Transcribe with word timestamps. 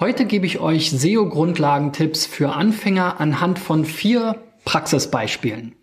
Heute 0.00 0.26
gebe 0.26 0.46
ich 0.46 0.60
euch 0.60 0.92
SEO-Grundlagentipps 0.92 2.24
für 2.24 2.52
Anfänger 2.52 3.18
anhand 3.20 3.58
von 3.58 3.84
vier 3.84 4.36
Praxisbeispielen. 4.64 5.74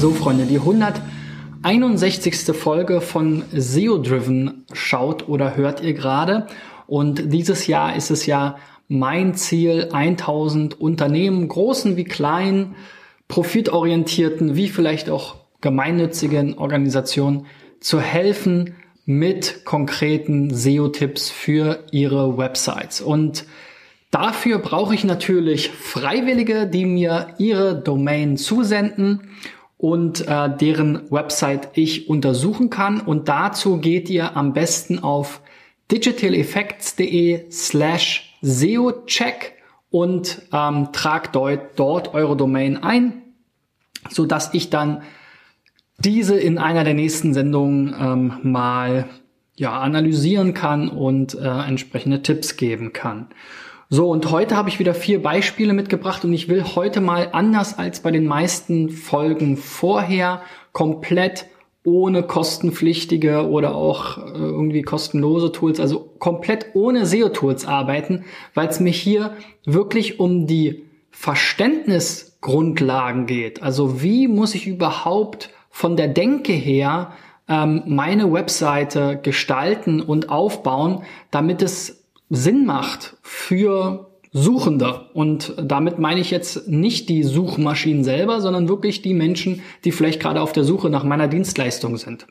So, 0.00 0.10
Freunde, 0.10 0.46
die 0.46 0.58
161. 0.58 2.56
Folge 2.56 3.00
von 3.00 3.44
SEO 3.52 3.98
Driven 3.98 4.64
schaut 4.72 5.28
oder 5.28 5.54
hört 5.54 5.80
ihr 5.80 5.94
gerade. 5.94 6.48
Und 6.88 7.32
dieses 7.32 7.68
Jahr 7.68 7.94
ist 7.94 8.10
es 8.10 8.26
ja 8.26 8.56
mein 8.88 9.36
Ziel, 9.36 9.90
1000 9.92 10.80
Unternehmen, 10.80 11.46
großen 11.46 11.96
wie 11.96 12.02
kleinen, 12.02 12.74
profitorientierten 13.32 14.56
wie 14.56 14.68
vielleicht 14.68 15.08
auch 15.08 15.36
gemeinnützigen 15.62 16.58
Organisationen 16.58 17.46
zu 17.80 17.98
helfen 17.98 18.74
mit 19.06 19.64
konkreten 19.64 20.52
SEO-Tipps 20.52 21.30
für 21.30 21.82
ihre 21.92 22.36
Websites. 22.36 23.00
Und 23.00 23.46
dafür 24.10 24.58
brauche 24.58 24.94
ich 24.94 25.04
natürlich 25.04 25.70
Freiwillige, 25.70 26.66
die 26.66 26.84
mir 26.84 27.28
ihre 27.38 27.74
Domain 27.74 28.36
zusenden 28.36 29.30
und 29.78 30.28
äh, 30.28 30.54
deren 30.54 31.10
Website 31.10 31.70
ich 31.72 32.10
untersuchen 32.10 32.68
kann. 32.68 33.00
Und 33.00 33.30
dazu 33.30 33.78
geht 33.78 34.10
ihr 34.10 34.36
am 34.36 34.52
besten 34.52 34.98
auf 34.98 35.40
digitaleffects.de 35.90 37.50
slash 37.50 38.36
SEO-Check 38.42 39.54
und 39.90 40.42
ähm, 40.52 40.88
tragt 40.92 41.34
dort, 41.34 41.78
dort 41.78 42.12
eure 42.12 42.36
Domain 42.36 42.76
ein 42.76 43.21
so 44.10 44.26
dass 44.26 44.54
ich 44.54 44.70
dann 44.70 45.02
diese 45.98 46.36
in 46.36 46.58
einer 46.58 46.84
der 46.84 46.94
nächsten 46.94 47.34
Sendungen 47.34 47.94
ähm, 47.98 48.32
mal 48.42 49.08
ja, 49.56 49.78
analysieren 49.78 50.54
kann 50.54 50.88
und 50.88 51.34
äh, 51.34 51.46
entsprechende 51.46 52.22
Tipps 52.22 52.56
geben 52.56 52.92
kann. 52.92 53.28
So, 53.88 54.08
und 54.08 54.30
heute 54.30 54.56
habe 54.56 54.70
ich 54.70 54.78
wieder 54.78 54.94
vier 54.94 55.22
Beispiele 55.22 55.74
mitgebracht 55.74 56.24
und 56.24 56.32
ich 56.32 56.48
will 56.48 56.64
heute 56.64 57.02
mal 57.02 57.28
anders 57.32 57.78
als 57.78 58.00
bei 58.00 58.10
den 58.10 58.26
meisten 58.26 58.88
Folgen 58.88 59.58
vorher 59.58 60.40
komplett 60.72 61.46
ohne 61.84 62.22
kostenpflichtige 62.22 63.48
oder 63.48 63.74
auch 63.74 64.16
äh, 64.16 64.30
irgendwie 64.38 64.82
kostenlose 64.82 65.52
Tools, 65.52 65.80
also 65.80 66.00
komplett 66.18 66.68
ohne 66.74 67.06
SEO-Tools 67.06 67.66
arbeiten, 67.66 68.24
weil 68.54 68.68
es 68.68 68.80
mir 68.80 68.92
hier 68.92 69.36
wirklich 69.66 70.20
um 70.20 70.46
die 70.46 70.84
Verständnis 71.10 72.31
Grundlagen 72.42 73.24
geht. 73.24 73.62
Also 73.62 74.02
wie 74.02 74.28
muss 74.28 74.54
ich 74.54 74.66
überhaupt 74.66 75.48
von 75.70 75.96
der 75.96 76.08
Denke 76.08 76.52
her 76.52 77.12
ähm, 77.48 77.82
meine 77.86 78.30
Webseite 78.30 79.18
gestalten 79.22 80.02
und 80.02 80.28
aufbauen, 80.28 81.02
damit 81.30 81.62
es 81.62 82.04
Sinn 82.28 82.66
macht 82.66 83.16
für 83.22 84.10
Suchende. 84.34 85.06
Und 85.12 85.54
damit 85.62 85.98
meine 85.98 86.20
ich 86.20 86.30
jetzt 86.30 86.66
nicht 86.68 87.10
die 87.10 87.22
Suchmaschinen 87.22 88.02
selber, 88.02 88.40
sondern 88.40 88.68
wirklich 88.68 89.02
die 89.02 89.12
Menschen, 89.12 89.62
die 89.84 89.92
vielleicht 89.92 90.20
gerade 90.20 90.40
auf 90.40 90.52
der 90.52 90.64
Suche 90.64 90.88
nach 90.88 91.04
meiner 91.04 91.28
Dienstleistung 91.28 91.98
sind. 91.98 92.26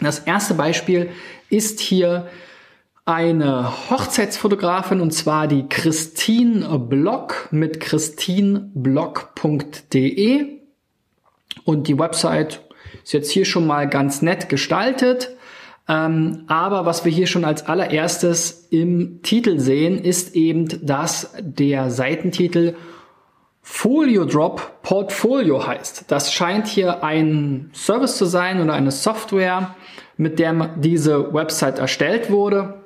Das 0.00 0.20
erste 0.20 0.54
Beispiel 0.54 1.10
ist 1.50 1.80
hier 1.80 2.26
eine 3.10 3.90
Hochzeitsfotografin 3.90 5.00
und 5.00 5.12
zwar 5.12 5.48
die 5.48 5.68
Christine 5.68 6.78
Block 6.78 7.48
mit 7.50 7.80
christineblock.de 7.80 10.46
und 11.64 11.88
die 11.88 11.98
Website 11.98 12.60
ist 13.02 13.12
jetzt 13.12 13.30
hier 13.30 13.44
schon 13.44 13.66
mal 13.66 13.88
ganz 13.88 14.22
nett 14.22 14.48
gestaltet. 14.48 15.36
Ähm, 15.88 16.44
aber 16.46 16.86
was 16.86 17.04
wir 17.04 17.10
hier 17.10 17.26
schon 17.26 17.44
als 17.44 17.66
allererstes 17.66 18.68
im 18.70 19.22
Titel 19.22 19.58
sehen, 19.58 19.98
ist 19.98 20.36
eben, 20.36 20.68
dass 20.86 21.32
der 21.40 21.90
Seitentitel 21.90 22.76
Folio 23.60 24.24
Drop 24.24 24.82
Portfolio 24.82 25.66
heißt. 25.66 26.04
Das 26.08 26.32
scheint 26.32 26.68
hier 26.68 27.02
ein 27.02 27.70
Service 27.74 28.16
zu 28.16 28.24
sein 28.24 28.62
oder 28.62 28.74
eine 28.74 28.92
Software, 28.92 29.74
mit 30.16 30.38
der 30.38 30.76
diese 30.76 31.34
Website 31.34 31.78
erstellt 31.78 32.30
wurde. 32.30 32.79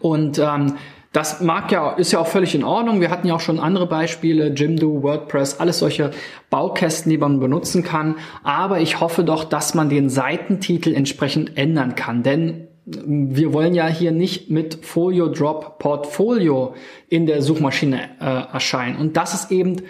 Und 0.00 0.38
ähm, 0.38 0.74
das 1.12 1.40
mag 1.40 1.72
ja, 1.72 1.92
ist 1.92 2.12
ja 2.12 2.18
auch 2.18 2.26
völlig 2.26 2.54
in 2.54 2.64
Ordnung. 2.64 3.00
Wir 3.00 3.10
hatten 3.10 3.26
ja 3.26 3.34
auch 3.34 3.40
schon 3.40 3.58
andere 3.58 3.86
Beispiele, 3.86 4.48
Jimdo, 4.48 5.02
WordPress, 5.02 5.58
alles 5.58 5.78
solche 5.78 6.10
Baukästen, 6.50 7.10
die 7.10 7.18
man 7.18 7.40
benutzen 7.40 7.82
kann. 7.82 8.16
Aber 8.42 8.80
ich 8.80 9.00
hoffe 9.00 9.24
doch, 9.24 9.44
dass 9.44 9.74
man 9.74 9.88
den 9.88 10.10
Seitentitel 10.10 10.94
entsprechend 10.94 11.56
ändern 11.56 11.94
kann. 11.94 12.22
Denn 12.22 12.68
wir 12.84 13.52
wollen 13.52 13.74
ja 13.74 13.86
hier 13.86 14.12
nicht 14.12 14.50
mit 14.50 14.84
Folio 14.84 15.28
Drop 15.28 15.78
Portfolio 15.78 16.74
in 17.08 17.26
der 17.26 17.42
Suchmaschine 17.42 18.10
äh, 18.20 18.52
erscheinen. 18.52 18.96
Und 18.96 19.16
das 19.16 19.34
ist 19.34 19.50
eben 19.50 19.82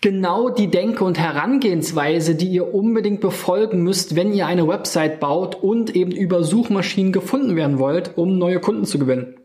genau 0.00 0.48
die 0.48 0.70
Denke 0.70 1.04
und 1.04 1.18
Herangehensweise, 1.18 2.34
die 2.34 2.48
ihr 2.48 2.74
unbedingt 2.74 3.20
befolgen 3.20 3.82
müsst, 3.82 4.16
wenn 4.16 4.32
ihr 4.32 4.46
eine 4.46 4.68
Website 4.68 5.20
baut 5.20 5.56
und 5.56 5.94
eben 5.96 6.12
über 6.12 6.44
Suchmaschinen 6.44 7.12
gefunden 7.12 7.56
werden 7.56 7.78
wollt, 7.78 8.16
um 8.16 8.38
neue 8.38 8.60
Kunden 8.60 8.84
zu 8.84 8.98
gewinnen. 8.98 9.37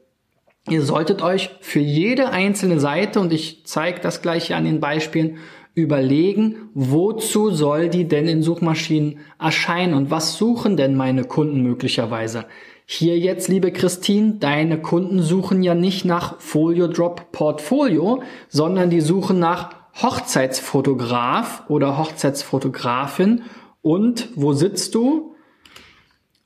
Ihr 0.70 0.82
solltet 0.82 1.22
euch 1.22 1.50
für 1.60 1.80
jede 1.80 2.30
einzelne 2.30 2.80
Seite, 2.80 3.20
und 3.20 3.34
ich 3.34 3.66
zeige 3.66 4.00
das 4.00 4.22
gleich 4.22 4.48
hier 4.48 4.58
an 4.58 4.64
den 4.66 4.80
Beispielen, 4.80 5.38
überlegen, 5.76 6.70
wozu 6.74 7.50
soll 7.50 7.90
die 7.90 8.08
denn 8.08 8.28
in 8.28 8.44
Suchmaschinen 8.44 9.20
erscheinen 9.40 9.94
und 9.94 10.12
was 10.12 10.38
suchen 10.38 10.78
denn 10.78 10.96
meine 10.96 11.24
Kunden 11.24 11.62
möglicherweise. 11.64 12.46
Hier 12.86 13.18
jetzt, 13.18 13.48
liebe 13.48 13.72
Christine, 13.72 14.36
deine 14.40 14.80
Kunden 14.82 15.22
suchen 15.22 15.64
ja 15.64 15.74
nicht 15.74 16.06
nach 16.06 16.40
Folio 16.40 16.88
Drop 16.88 17.32
Portfolio, 17.32 18.22
sondern 18.50 18.90
die 18.90 19.02
suchen 19.02 19.40
nach 19.40 19.72
Hochzeitsfotograf 20.02 21.64
oder 21.70 21.98
Hochzeitsfotografin. 21.98 23.44
Und 23.82 24.30
wo 24.36 24.54
sitzt 24.54 24.96
du? 24.96 25.36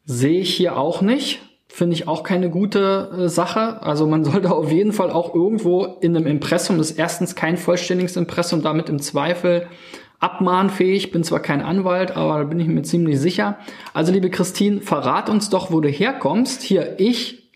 Sehe 0.05 0.39
ich 0.39 0.53
hier 0.53 0.77
auch 0.77 1.01
nicht 1.01 1.41
finde 1.77 1.93
ich 1.93 2.07
auch 2.07 2.23
keine 2.23 2.49
gute 2.49 3.11
äh, 3.15 3.29
Sache. 3.29 3.83
Also 3.83 4.07
man 4.07 4.23
sollte 4.25 4.51
auf 4.51 4.71
jeden 4.71 4.93
Fall 4.93 5.11
auch 5.11 5.35
irgendwo 5.35 5.85
in 6.01 6.17
einem 6.17 6.25
Impressum, 6.25 6.79
das 6.79 6.89
ist 6.89 6.97
erstens 6.97 7.35
kein 7.35 7.55
vollständiges 7.55 8.17
Impressum, 8.17 8.63
damit 8.63 8.89
im 8.89 8.99
Zweifel 8.99 9.67
abmahnfähig. 10.19 11.11
Bin 11.11 11.23
zwar 11.23 11.39
kein 11.39 11.61
Anwalt, 11.61 12.17
aber 12.17 12.39
da 12.39 12.45
bin 12.45 12.59
ich 12.59 12.67
mir 12.67 12.81
ziemlich 12.81 13.19
sicher. 13.19 13.59
Also 13.93 14.11
liebe 14.11 14.31
Christine, 14.31 14.81
verrat 14.81 15.29
uns 15.29 15.51
doch, 15.51 15.71
wo 15.71 15.79
du 15.79 15.87
herkommst. 15.87 16.63
Hier, 16.63 16.95
ich 16.99 17.51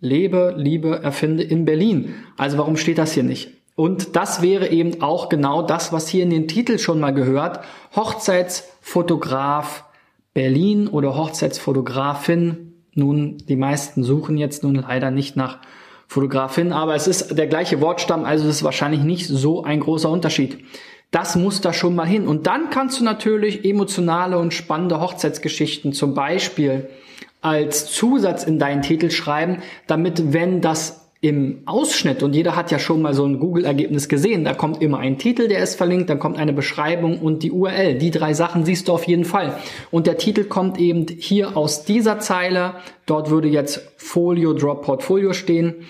lebe, 0.00 0.54
liebe, 0.56 1.02
erfinde 1.02 1.42
in 1.42 1.66
Berlin. 1.66 2.14
Also 2.38 2.56
warum 2.56 2.78
steht 2.78 2.96
das 2.96 3.12
hier 3.12 3.24
nicht? 3.24 3.50
Und 3.74 4.16
das 4.16 4.40
wäre 4.40 4.68
eben 4.68 5.02
auch 5.02 5.28
genau 5.28 5.60
das, 5.60 5.92
was 5.92 6.08
hier 6.08 6.22
in 6.22 6.30
den 6.30 6.48
Titel 6.48 6.78
schon 6.78 7.00
mal 7.00 7.12
gehört. 7.12 7.60
Hochzeitsfotograf 7.94 9.84
Berlin 10.32 10.88
oder 10.88 11.14
Hochzeitsfotografin 11.14 12.65
nun, 12.96 13.38
die 13.48 13.56
meisten 13.56 14.02
suchen 14.02 14.38
jetzt 14.38 14.62
nun 14.62 14.74
leider 14.74 15.10
nicht 15.10 15.36
nach 15.36 15.58
Fotografin, 16.08 16.72
aber 16.72 16.94
es 16.94 17.06
ist 17.06 17.36
der 17.36 17.46
gleiche 17.46 17.80
Wortstamm, 17.80 18.24
also 18.24 18.48
es 18.48 18.56
ist 18.56 18.62
wahrscheinlich 18.62 19.02
nicht 19.02 19.26
so 19.26 19.64
ein 19.64 19.80
großer 19.80 20.08
Unterschied. 20.08 20.58
Das 21.10 21.36
muss 21.36 21.60
da 21.60 21.72
schon 21.72 21.94
mal 21.94 22.06
hin. 22.06 22.26
Und 22.26 22.46
dann 22.46 22.70
kannst 22.70 23.00
du 23.00 23.04
natürlich 23.04 23.64
emotionale 23.64 24.38
und 24.38 24.54
spannende 24.54 25.00
Hochzeitsgeschichten 25.00 25.92
zum 25.92 26.14
Beispiel 26.14 26.88
als 27.40 27.86
Zusatz 27.86 28.44
in 28.44 28.58
deinen 28.58 28.82
Titel 28.82 29.10
schreiben, 29.10 29.62
damit, 29.86 30.32
wenn 30.32 30.60
das 30.60 31.05
im 31.20 31.62
Ausschnitt, 31.64 32.22
und 32.22 32.34
jeder 32.34 32.56
hat 32.56 32.70
ja 32.70 32.78
schon 32.78 33.00
mal 33.00 33.14
so 33.14 33.24
ein 33.24 33.38
Google-Ergebnis 33.38 34.08
gesehen, 34.08 34.44
da 34.44 34.54
kommt 34.54 34.82
immer 34.82 34.98
ein 34.98 35.18
Titel, 35.18 35.48
der 35.48 35.62
ist 35.62 35.76
verlinkt, 35.76 36.10
dann 36.10 36.18
kommt 36.18 36.38
eine 36.38 36.52
Beschreibung 36.52 37.20
und 37.20 37.42
die 37.42 37.50
URL. 37.50 37.94
Die 37.94 38.10
drei 38.10 38.34
Sachen 38.34 38.64
siehst 38.64 38.88
du 38.88 38.92
auf 38.92 39.04
jeden 39.04 39.24
Fall. 39.24 39.58
Und 39.90 40.06
der 40.06 40.18
Titel 40.18 40.44
kommt 40.44 40.78
eben 40.78 41.06
hier 41.18 41.56
aus 41.56 41.84
dieser 41.84 42.18
Zeile. 42.18 42.74
Dort 43.06 43.30
würde 43.30 43.48
jetzt 43.48 43.92
Folio 43.96 44.52
Drop 44.52 44.82
Portfolio 44.82 45.32
stehen. 45.32 45.86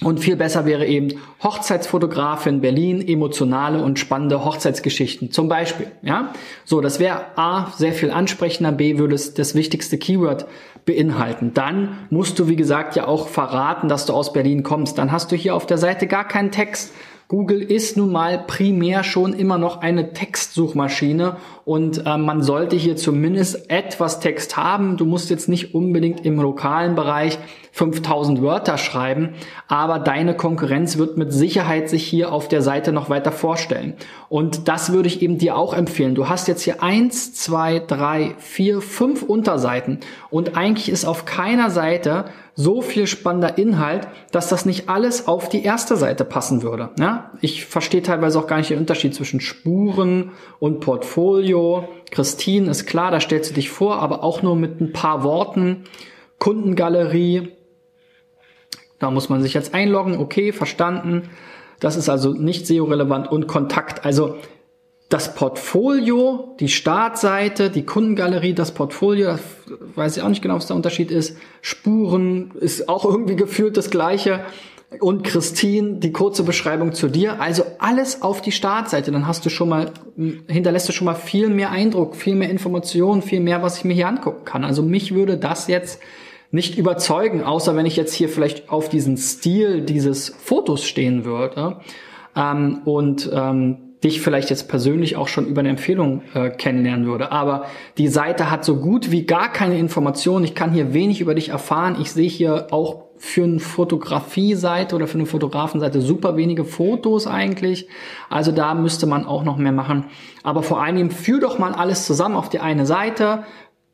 Und 0.00 0.20
viel 0.20 0.36
besser 0.36 0.64
wäre 0.64 0.86
eben 0.86 1.14
Hochzeitsfotografin 1.42 2.60
Berlin, 2.60 3.06
emotionale 3.06 3.82
und 3.82 3.98
spannende 3.98 4.44
Hochzeitsgeschichten 4.44 5.32
zum 5.32 5.48
Beispiel. 5.48 5.88
Ja, 6.02 6.32
so 6.64 6.80
das 6.80 7.00
wäre 7.00 7.36
a 7.36 7.72
sehr 7.76 7.92
viel 7.92 8.12
ansprechender, 8.12 8.70
b 8.70 8.98
würde 8.98 9.16
es 9.16 9.34
das 9.34 9.56
wichtigste 9.56 9.98
Keyword 9.98 10.46
beinhalten. 10.84 11.52
Dann 11.52 11.98
musst 12.10 12.38
du 12.38 12.48
wie 12.48 12.56
gesagt 12.56 12.94
ja 12.94 13.08
auch 13.08 13.28
verraten, 13.28 13.88
dass 13.88 14.06
du 14.06 14.12
aus 14.12 14.32
Berlin 14.32 14.62
kommst. 14.62 14.98
Dann 14.98 15.10
hast 15.10 15.32
du 15.32 15.36
hier 15.36 15.54
auf 15.54 15.66
der 15.66 15.78
Seite 15.78 16.06
gar 16.06 16.26
keinen 16.26 16.52
Text, 16.52 16.92
Google 17.28 17.60
ist 17.60 17.98
nun 17.98 18.10
mal 18.10 18.38
primär 18.38 19.04
schon 19.04 19.34
immer 19.34 19.58
noch 19.58 19.82
eine 19.82 20.14
Textsuchmaschine 20.14 21.36
und 21.66 22.06
äh, 22.06 22.16
man 22.16 22.42
sollte 22.42 22.74
hier 22.74 22.96
zumindest 22.96 23.70
etwas 23.70 24.18
Text 24.20 24.56
haben. 24.56 24.96
Du 24.96 25.04
musst 25.04 25.28
jetzt 25.28 25.46
nicht 25.46 25.74
unbedingt 25.74 26.24
im 26.24 26.40
lokalen 26.40 26.94
Bereich 26.94 27.38
5000 27.72 28.40
Wörter 28.40 28.78
schreiben, 28.78 29.34
aber 29.68 29.98
deine 29.98 30.34
Konkurrenz 30.38 30.96
wird 30.96 31.18
mit 31.18 31.30
Sicherheit 31.30 31.90
sich 31.90 32.02
hier 32.02 32.32
auf 32.32 32.48
der 32.48 32.62
Seite 32.62 32.92
noch 32.92 33.10
weiter 33.10 33.30
vorstellen. 33.30 33.92
Und 34.30 34.66
das 34.66 34.94
würde 34.94 35.08
ich 35.08 35.20
eben 35.20 35.36
dir 35.36 35.54
auch 35.54 35.74
empfehlen. 35.74 36.14
Du 36.14 36.30
hast 36.30 36.48
jetzt 36.48 36.62
hier 36.62 36.82
eins, 36.82 37.34
zwei, 37.34 37.78
drei, 37.78 38.36
vier, 38.38 38.80
fünf 38.80 39.22
Unterseiten 39.22 40.00
und 40.30 40.56
eigentlich 40.56 40.88
ist 40.88 41.04
auf 41.04 41.26
keiner 41.26 41.68
Seite 41.68 42.24
so 42.60 42.82
viel 42.82 43.06
spannender 43.06 43.56
Inhalt, 43.56 44.08
dass 44.32 44.48
das 44.48 44.66
nicht 44.66 44.88
alles 44.88 45.28
auf 45.28 45.48
die 45.48 45.62
erste 45.62 45.96
Seite 45.96 46.24
passen 46.24 46.64
würde. 46.64 46.90
Ja? 46.98 47.30
Ich 47.40 47.64
verstehe 47.64 48.02
teilweise 48.02 48.36
auch 48.36 48.48
gar 48.48 48.56
nicht 48.56 48.70
den 48.70 48.80
Unterschied 48.80 49.14
zwischen 49.14 49.38
Spuren 49.38 50.32
und 50.58 50.80
Portfolio. 50.80 51.88
Christine 52.10 52.68
ist 52.68 52.84
klar, 52.84 53.12
da 53.12 53.20
stellst 53.20 53.50
du 53.50 53.54
dich 53.54 53.70
vor, 53.70 54.00
aber 54.00 54.24
auch 54.24 54.42
nur 54.42 54.56
mit 54.56 54.80
ein 54.80 54.92
paar 54.92 55.22
Worten. 55.22 55.84
Kundengalerie, 56.40 57.52
da 58.98 59.12
muss 59.12 59.28
man 59.28 59.40
sich 59.40 59.54
jetzt 59.54 59.72
einloggen, 59.72 60.18
okay, 60.18 60.50
verstanden. 60.50 61.30
Das 61.78 61.94
ist 61.94 62.08
also 62.08 62.32
nicht 62.32 62.66
SEO-relevant 62.66 63.30
und 63.30 63.46
Kontakt. 63.46 64.04
Also 64.04 64.34
das 65.08 65.34
Portfolio, 65.34 66.54
die 66.60 66.68
Startseite, 66.68 67.70
die 67.70 67.84
Kundengalerie, 67.84 68.52
das 68.52 68.72
Portfolio, 68.72 69.28
das 69.28 69.40
weiß 69.94 70.16
ich 70.18 70.22
auch 70.22 70.28
nicht 70.28 70.42
genau, 70.42 70.56
was 70.56 70.66
der 70.66 70.76
Unterschied 70.76 71.10
ist. 71.10 71.38
Spuren 71.62 72.52
ist 72.60 72.88
auch 72.88 73.06
irgendwie 73.06 73.36
gefühlt 73.36 73.76
das 73.78 73.90
gleiche. 73.90 74.40
Und 75.00 75.22
Christine, 75.22 75.96
die 75.96 76.12
kurze 76.12 76.42
Beschreibung 76.44 76.92
zu 76.92 77.08
dir. 77.08 77.40
Also 77.40 77.62
alles 77.78 78.22
auf 78.22 78.40
die 78.40 78.52
Startseite. 78.52 79.10
Dann 79.10 79.26
hast 79.26 79.44
du 79.44 79.50
schon 79.50 79.68
mal, 79.68 79.92
hinterlässt 80.46 80.88
du 80.88 80.92
schon 80.92 81.04
mal 81.06 81.14
viel 81.14 81.48
mehr 81.48 81.70
Eindruck, 81.70 82.16
viel 82.16 82.34
mehr 82.34 82.50
Informationen, 82.50 83.20
viel 83.22 83.40
mehr, 83.40 83.62
was 83.62 83.78
ich 83.78 83.84
mir 83.84 83.94
hier 83.94 84.08
angucken 84.08 84.44
kann. 84.44 84.64
Also 84.64 84.82
mich 84.82 85.14
würde 85.14 85.36
das 85.36 85.68
jetzt 85.68 86.00
nicht 86.50 86.78
überzeugen, 86.78 87.44
außer 87.44 87.76
wenn 87.76 87.84
ich 87.84 87.96
jetzt 87.96 88.14
hier 88.14 88.30
vielleicht 88.30 88.70
auf 88.70 88.88
diesen 88.88 89.18
Stil 89.18 89.82
dieses 89.82 90.30
Fotos 90.30 90.84
stehen 90.84 91.26
würde. 91.26 91.80
Ähm, 92.34 92.80
und 92.84 93.30
ähm, 93.32 93.87
dich 94.04 94.20
vielleicht 94.20 94.50
jetzt 94.50 94.68
persönlich 94.68 95.16
auch 95.16 95.28
schon 95.28 95.46
über 95.46 95.60
eine 95.60 95.70
Empfehlung 95.70 96.22
äh, 96.34 96.50
kennenlernen 96.50 97.06
würde. 97.06 97.32
Aber 97.32 97.66
die 97.96 98.08
Seite 98.08 98.50
hat 98.50 98.64
so 98.64 98.76
gut 98.76 99.10
wie 99.10 99.26
gar 99.26 99.52
keine 99.52 99.78
Informationen. 99.78 100.44
Ich 100.44 100.54
kann 100.54 100.72
hier 100.72 100.94
wenig 100.94 101.20
über 101.20 101.34
dich 101.34 101.48
erfahren. 101.48 101.96
Ich 102.00 102.12
sehe 102.12 102.28
hier 102.28 102.68
auch 102.70 103.08
für 103.16 103.42
eine 103.42 103.58
Fotografie-Seite 103.58 104.94
oder 104.94 105.08
für 105.08 105.18
eine 105.18 105.26
Fotografenseite 105.26 106.00
super 106.00 106.36
wenige 106.36 106.64
Fotos 106.64 107.26
eigentlich. 107.26 107.88
Also 108.30 108.52
da 108.52 108.74
müsste 108.74 109.06
man 109.06 109.26
auch 109.26 109.42
noch 109.42 109.56
mehr 109.56 109.72
machen. 109.72 110.04
Aber 110.44 110.62
vor 110.62 110.80
allem 110.80 111.10
führ 111.10 111.40
doch 111.40 111.58
mal 111.58 111.72
alles 111.72 112.06
zusammen 112.06 112.36
auf 112.36 112.48
die 112.48 112.60
eine 112.60 112.86
Seite, 112.86 113.42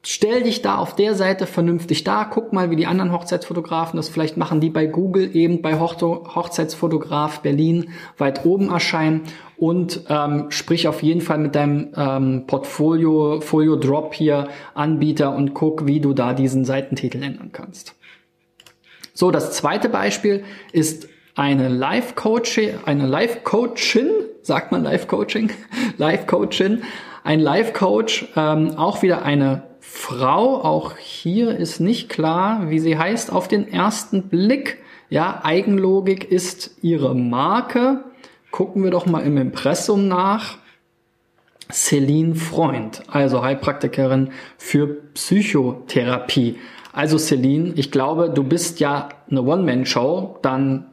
stell 0.04 0.42
dich 0.42 0.62
da 0.62 0.76
auf 0.76 0.94
der 0.94 1.14
Seite 1.14 1.46
vernünftig 1.46 2.04
da, 2.04 2.24
guck 2.24 2.52
mal, 2.52 2.70
wie 2.70 2.76
die 2.76 2.86
anderen 2.86 3.12
Hochzeitsfotografen 3.12 3.96
das 3.96 4.08
vielleicht 4.08 4.36
machen, 4.36 4.60
die 4.60 4.70
bei 4.70 4.86
Google 4.86 5.34
eben 5.34 5.62
bei 5.62 5.78
Hochzeitsfotograf 5.78 7.40
Berlin 7.40 7.90
weit 8.18 8.44
oben 8.44 8.70
erscheinen. 8.70 9.22
Und 9.56 10.04
ähm, 10.08 10.46
sprich 10.50 10.88
auf 10.88 11.02
jeden 11.02 11.20
Fall 11.20 11.38
mit 11.38 11.54
deinem 11.54 11.92
ähm, 11.96 12.44
Portfolio, 12.46 13.40
Folio 13.40 13.76
Drop 13.76 14.14
hier 14.14 14.48
Anbieter 14.74 15.34
und 15.34 15.54
guck, 15.54 15.86
wie 15.86 16.00
du 16.00 16.12
da 16.12 16.34
diesen 16.34 16.64
Seitentitel 16.64 17.22
ändern 17.22 17.50
kannst. 17.52 17.94
So, 19.12 19.30
das 19.30 19.52
zweite 19.52 19.88
Beispiel 19.88 20.44
ist 20.72 21.08
eine 21.36 21.68
Live-Coaching, 21.68 22.74
eine 22.84 23.06
Live-Coachin, 23.06 24.08
sagt 24.42 24.72
man 24.72 24.82
Live-Coaching, 24.82 25.50
Live-Coachin, 25.98 26.82
ein 27.24 27.40
Live-Coach, 27.40 28.26
ähm, 28.36 28.76
auch 28.76 29.02
wieder 29.02 29.24
eine 29.24 29.62
Frau, 29.96 30.60
auch 30.60 30.98
hier 30.98 31.56
ist 31.56 31.78
nicht 31.78 32.10
klar, 32.10 32.68
wie 32.68 32.80
sie 32.80 32.98
heißt 32.98 33.32
auf 33.32 33.48
den 33.48 33.66
ersten 33.66 34.24
Blick. 34.24 34.82
Ja, 35.08 35.40
Eigenlogik 35.44 36.30
ist 36.30 36.72
ihre 36.82 37.14
Marke. 37.14 38.02
Gucken 38.50 38.82
wir 38.82 38.90
doch 38.90 39.06
mal 39.06 39.20
im 39.20 39.38
Impressum 39.38 40.08
nach. 40.08 40.58
Celine 41.72 42.34
Freund, 42.34 43.02
also 43.06 43.42
Heilpraktikerin 43.42 44.30
für 44.58 44.88
Psychotherapie. 45.14 46.58
Also 46.92 47.16
Celine, 47.16 47.72
ich 47.76 47.90
glaube, 47.90 48.28
du 48.28 48.42
bist 48.42 48.80
ja 48.80 49.08
eine 49.30 49.42
One-Man-Show, 49.42 50.40
dann 50.42 50.86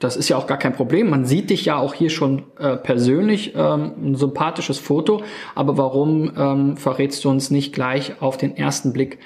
das 0.00 0.16
ist 0.16 0.30
ja 0.30 0.36
auch 0.38 0.46
gar 0.46 0.58
kein 0.58 0.72
Problem. 0.72 1.10
Man 1.10 1.26
sieht 1.26 1.50
dich 1.50 1.66
ja 1.66 1.76
auch 1.76 1.94
hier 1.94 2.08
schon 2.10 2.44
äh, 2.58 2.76
persönlich, 2.76 3.52
ähm, 3.54 3.92
ein 4.02 4.14
sympathisches 4.16 4.78
Foto. 4.78 5.22
Aber 5.54 5.76
warum 5.76 6.32
ähm, 6.36 6.76
verrätst 6.78 7.24
du 7.24 7.30
uns 7.30 7.50
nicht 7.50 7.74
gleich 7.74 8.20
auf 8.20 8.38
den 8.38 8.56
ersten 8.56 8.94
Blick, 8.94 9.18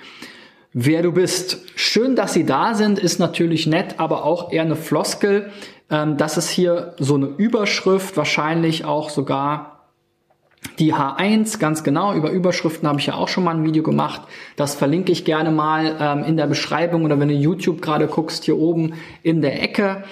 wer 0.72 1.02
du 1.02 1.12
bist? 1.12 1.62
Schön, 1.76 2.16
dass 2.16 2.34
sie 2.34 2.44
da 2.44 2.74
sind, 2.74 2.98
ist 2.98 3.20
natürlich 3.20 3.68
nett, 3.68 3.94
aber 3.98 4.24
auch 4.24 4.50
eher 4.50 4.62
eine 4.62 4.74
Floskel. 4.74 5.50
Ähm, 5.90 6.16
das 6.16 6.36
ist 6.36 6.50
hier 6.50 6.94
so 6.98 7.14
eine 7.14 7.26
Überschrift, 7.26 8.16
wahrscheinlich 8.16 8.84
auch 8.84 9.10
sogar 9.10 9.74
die 10.78 10.92
H1, 10.92 11.60
ganz 11.60 11.84
genau, 11.84 12.14
über 12.14 12.30
Überschriften 12.30 12.88
habe 12.88 12.98
ich 12.98 13.06
ja 13.06 13.14
auch 13.14 13.28
schon 13.28 13.44
mal 13.44 13.54
ein 13.54 13.64
Video 13.64 13.82
gemacht. 13.82 14.22
Das 14.56 14.74
verlinke 14.74 15.12
ich 15.12 15.24
gerne 15.24 15.50
mal 15.50 15.96
ähm, 16.00 16.24
in 16.24 16.36
der 16.36 16.46
Beschreibung 16.46 17.04
oder 17.04 17.20
wenn 17.20 17.28
du 17.28 17.34
YouTube 17.34 17.80
gerade 17.80 18.08
guckst, 18.08 18.44
hier 18.44 18.58
oben 18.58 18.94
in 19.22 19.40
der 19.40 19.62
Ecke. 19.62 20.04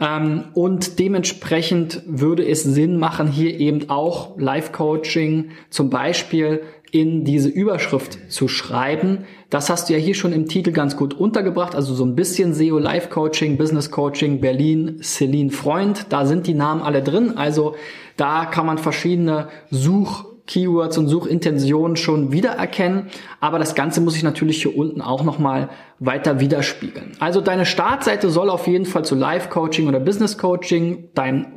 Ähm, 0.00 0.44
und 0.54 0.98
dementsprechend 0.98 2.02
würde 2.06 2.46
es 2.46 2.62
Sinn 2.62 2.98
machen, 2.98 3.28
hier 3.28 3.58
eben 3.58 3.90
auch 3.90 4.38
Live-Coaching 4.38 5.50
zum 5.70 5.90
Beispiel 5.90 6.62
in 6.90 7.24
diese 7.24 7.48
Überschrift 7.48 8.30
zu 8.30 8.48
schreiben. 8.48 9.24
Das 9.50 9.68
hast 9.70 9.88
du 9.88 9.92
ja 9.92 9.98
hier 9.98 10.14
schon 10.14 10.32
im 10.32 10.46
Titel 10.46 10.72
ganz 10.72 10.96
gut 10.96 11.14
untergebracht, 11.14 11.74
also 11.74 11.94
so 11.94 12.04
ein 12.04 12.14
bisschen 12.14 12.54
SEO 12.54 12.78
Live 12.78 13.10
Coaching, 13.10 13.58
Business 13.58 13.90
Coaching, 13.90 14.40
Berlin, 14.40 15.00
Celine 15.02 15.50
Freund, 15.50 16.06
da 16.10 16.24
sind 16.26 16.46
die 16.46 16.54
Namen 16.54 16.82
alle 16.82 17.02
drin, 17.02 17.36
also 17.36 17.74
da 18.16 18.46
kann 18.46 18.66
man 18.66 18.78
verschiedene 18.78 19.48
Such 19.70 20.24
Keywords 20.48 20.98
und 20.98 21.06
Suchintentionen 21.06 21.96
schon 21.96 22.32
wiedererkennen, 22.32 23.10
aber 23.38 23.60
das 23.60 23.76
Ganze 23.76 24.00
muss 24.00 24.16
ich 24.16 24.24
natürlich 24.24 24.62
hier 24.62 24.76
unten 24.76 25.00
auch 25.00 25.22
nochmal 25.22 25.68
weiter 26.00 26.40
widerspiegeln. 26.40 27.12
Also 27.20 27.40
deine 27.40 27.66
Startseite 27.66 28.30
soll 28.30 28.50
auf 28.50 28.66
jeden 28.66 28.86
Fall 28.86 29.04
zu 29.04 29.14
Live-Coaching 29.14 29.86
oder 29.86 30.00
Business-Coaching 30.00 31.10
dein, 31.14 31.52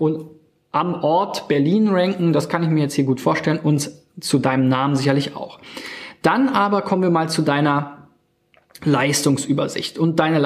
am 0.71 1.03
Ort 1.03 1.47
Berlin 1.47 1.87
ranken, 1.87 2.33
das 2.33 2.49
kann 2.49 2.63
ich 2.63 2.69
mir 2.69 2.81
jetzt 2.81 2.93
hier 2.93 3.05
gut 3.05 3.21
vorstellen 3.21 3.59
und 3.59 3.89
zu 4.19 4.39
deinem 4.39 4.67
Namen 4.67 4.95
sicherlich 4.95 5.35
auch. 5.35 5.59
Dann 6.21 6.49
aber 6.49 6.81
kommen 6.81 7.01
wir 7.01 7.09
mal 7.09 7.29
zu 7.29 7.41
deiner 7.41 8.07
Leistungsübersicht 8.83 9.97
und 9.97 10.19
deine 10.19 10.39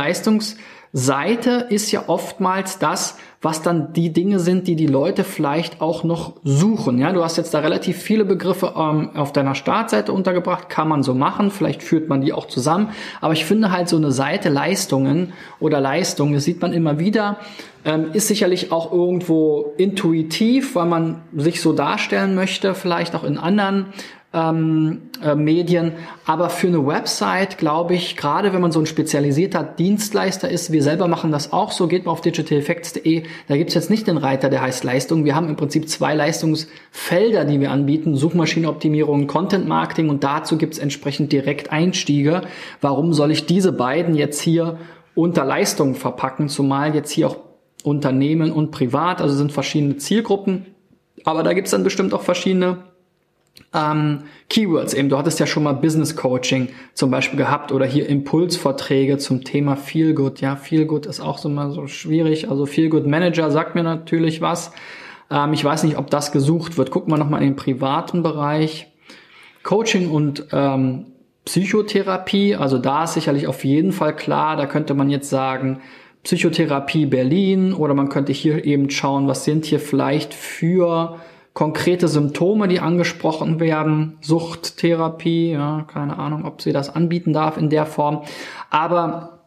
Leistungsseite 0.95 1.67
ist 1.69 1.91
ja 1.91 2.05
oftmals 2.07 2.79
das, 2.79 3.17
was 3.41 3.61
dann 3.61 3.91
die 3.91 4.13
Dinge 4.13 4.39
sind, 4.39 4.65
die 4.67 4.77
die 4.77 4.87
Leute 4.87 5.25
vielleicht 5.25 5.81
auch 5.81 6.05
noch 6.05 6.33
suchen. 6.45 6.97
Ja, 6.99 7.11
du 7.11 7.21
hast 7.21 7.35
jetzt 7.35 7.53
da 7.53 7.59
relativ 7.59 7.97
viele 7.97 8.23
Begriffe 8.23 8.73
ähm, 8.77 9.09
auf 9.13 9.33
deiner 9.33 9.55
Startseite 9.55 10.13
untergebracht, 10.13 10.69
kann 10.69 10.87
man 10.87 11.03
so 11.03 11.13
machen, 11.13 11.51
vielleicht 11.51 11.83
führt 11.83 12.07
man 12.07 12.21
die 12.21 12.31
auch 12.31 12.47
zusammen, 12.47 12.89
aber 13.19 13.33
ich 13.33 13.43
finde 13.43 13.71
halt 13.71 13.89
so 13.89 13.97
eine 13.97 14.11
Seite 14.11 14.47
Leistungen 14.47 15.33
oder 15.59 15.81
Leistungen, 15.81 16.33
das 16.33 16.45
sieht 16.45 16.61
man 16.61 16.71
immer 16.71 16.97
wieder, 16.97 17.39
ähm, 17.83 18.11
ist 18.13 18.29
sicherlich 18.29 18.71
auch 18.71 18.91
irgendwo 18.91 19.73
intuitiv, 19.77 20.75
weil 20.75 20.87
man 20.87 21.21
sich 21.35 21.61
so 21.61 21.73
darstellen 21.73 22.35
möchte, 22.35 22.73
vielleicht 22.73 23.15
auch 23.15 23.25
in 23.25 23.37
anderen 23.37 23.87
ähm, 24.35 25.03
äh, 25.23 25.33
Medien. 25.33 25.93
Aber 26.25 26.49
für 26.49 26.67
eine 26.67 26.85
Website, 26.85 27.57
glaube 27.57 27.95
ich, 27.95 28.17
gerade 28.17 28.53
wenn 28.53 28.61
man 28.61 28.71
so 28.71 28.79
ein 28.79 28.85
spezialisierter 28.85 29.63
Dienstleister 29.63 30.49
ist, 30.49 30.71
wir 30.71 30.83
selber 30.83 31.07
machen 31.07 31.31
das 31.31 31.53
auch 31.53 31.71
so, 31.71 31.87
geht 31.87 32.05
mal 32.05 32.11
auf 32.11 32.21
digitaleffects.de, 32.21 33.23
da 33.47 33.57
gibt's 33.57 33.73
jetzt 33.73 33.89
nicht 33.89 34.07
den 34.07 34.17
Reiter, 34.17 34.49
der 34.49 34.61
heißt 34.61 34.83
Leistung. 34.83 35.23
Wir 35.23 35.35
haben 35.35 35.47
im 35.47 35.55
Prinzip 35.55 35.87
zwei 35.87 36.13
Leistungsfelder, 36.13 37.45
die 37.45 37.61
wir 37.61 37.71
anbieten, 37.71 38.15
Suchmaschinenoptimierung, 38.15 39.27
Content 39.27 39.67
Marketing 39.67 40.09
und 40.09 40.23
dazu 40.23 40.57
gibt's 40.57 40.77
entsprechend 40.77 41.31
direkt 41.31 41.71
Einstiege. 41.71 42.41
Warum 42.81 43.13
soll 43.13 43.31
ich 43.31 43.45
diese 43.45 43.71
beiden 43.71 44.15
jetzt 44.15 44.41
hier 44.41 44.77
unter 45.15 45.45
Leistung 45.45 45.95
verpacken, 45.95 46.49
zumal 46.49 46.93
jetzt 46.93 47.11
hier 47.11 47.29
auch 47.29 47.37
Unternehmen 47.83 48.51
und 48.51 48.71
Privat, 48.71 49.21
also 49.21 49.33
sind 49.33 49.53
verschiedene 49.53 49.95
Zielgruppen. 49.97 50.65
Aber 51.23 51.43
da 51.43 51.53
gibt's 51.53 51.71
dann 51.71 51.83
bestimmt 51.83 52.13
auch 52.13 52.23
verschiedene 52.23 52.83
ähm, 53.73 54.23
Keywords 54.49 54.93
eben. 54.93 55.09
Du 55.09 55.17
hattest 55.17 55.39
ja 55.39 55.45
schon 55.45 55.63
mal 55.63 55.73
Business 55.73 56.15
Coaching 56.15 56.69
zum 56.93 57.11
Beispiel 57.11 57.37
gehabt 57.37 57.71
oder 57.71 57.85
hier 57.85 58.07
Impulsvorträge 58.07 59.17
zum 59.17 59.43
Thema 59.43 59.75
Feel 59.75 60.13
Good. 60.13 60.41
Ja, 60.41 60.55
Feel 60.55 60.85
Good 60.85 61.05
ist 61.05 61.19
auch 61.19 61.37
so 61.37 61.49
mal 61.49 61.71
so 61.71 61.87
schwierig. 61.87 62.49
Also 62.49 62.65
Feel 62.65 62.89
Good 62.89 63.07
Manager 63.07 63.51
sagt 63.51 63.75
mir 63.75 63.83
natürlich 63.83 64.41
was. 64.41 64.71
Ähm, 65.29 65.53
ich 65.53 65.63
weiß 65.63 65.83
nicht, 65.83 65.97
ob 65.97 66.09
das 66.09 66.31
gesucht 66.31 66.77
wird. 66.77 66.91
Gucken 66.91 67.11
wir 67.11 67.17
nochmal 67.17 67.41
in 67.41 67.49
den 67.49 67.55
privaten 67.55 68.23
Bereich. 68.23 68.87
Coaching 69.63 70.09
und 70.11 70.45
ähm, 70.51 71.07
Psychotherapie, 71.45 72.55
also 72.55 72.77
da 72.79 73.03
ist 73.03 73.13
sicherlich 73.13 73.47
auf 73.47 73.63
jeden 73.63 73.91
Fall 73.91 74.15
klar, 74.15 74.57
da 74.57 74.65
könnte 74.65 74.93
man 74.93 75.09
jetzt 75.09 75.29
sagen, 75.29 75.81
Psychotherapie 76.23 77.05
Berlin 77.05 77.73
oder 77.73 77.93
man 77.93 78.09
könnte 78.09 78.31
hier 78.31 78.65
eben 78.65 78.89
schauen, 78.89 79.27
was 79.27 79.43
sind 79.43 79.65
hier 79.65 79.79
vielleicht 79.79 80.33
für 80.33 81.19
konkrete 81.55 82.09
Symptome, 82.09 82.67
die 82.67 82.81
angesprochen 82.81 83.61
werden. 83.61 84.17
Suchttherapie, 84.19 85.53
ja, 85.53 85.87
keine 85.91 86.19
Ahnung, 86.19 86.43
ob 86.45 86.61
sie 86.61 86.73
das 86.73 86.93
anbieten 86.93 87.31
darf 87.31 87.57
in 87.57 87.69
der 87.69 87.85
Form. 87.85 88.23
Aber 88.69 89.39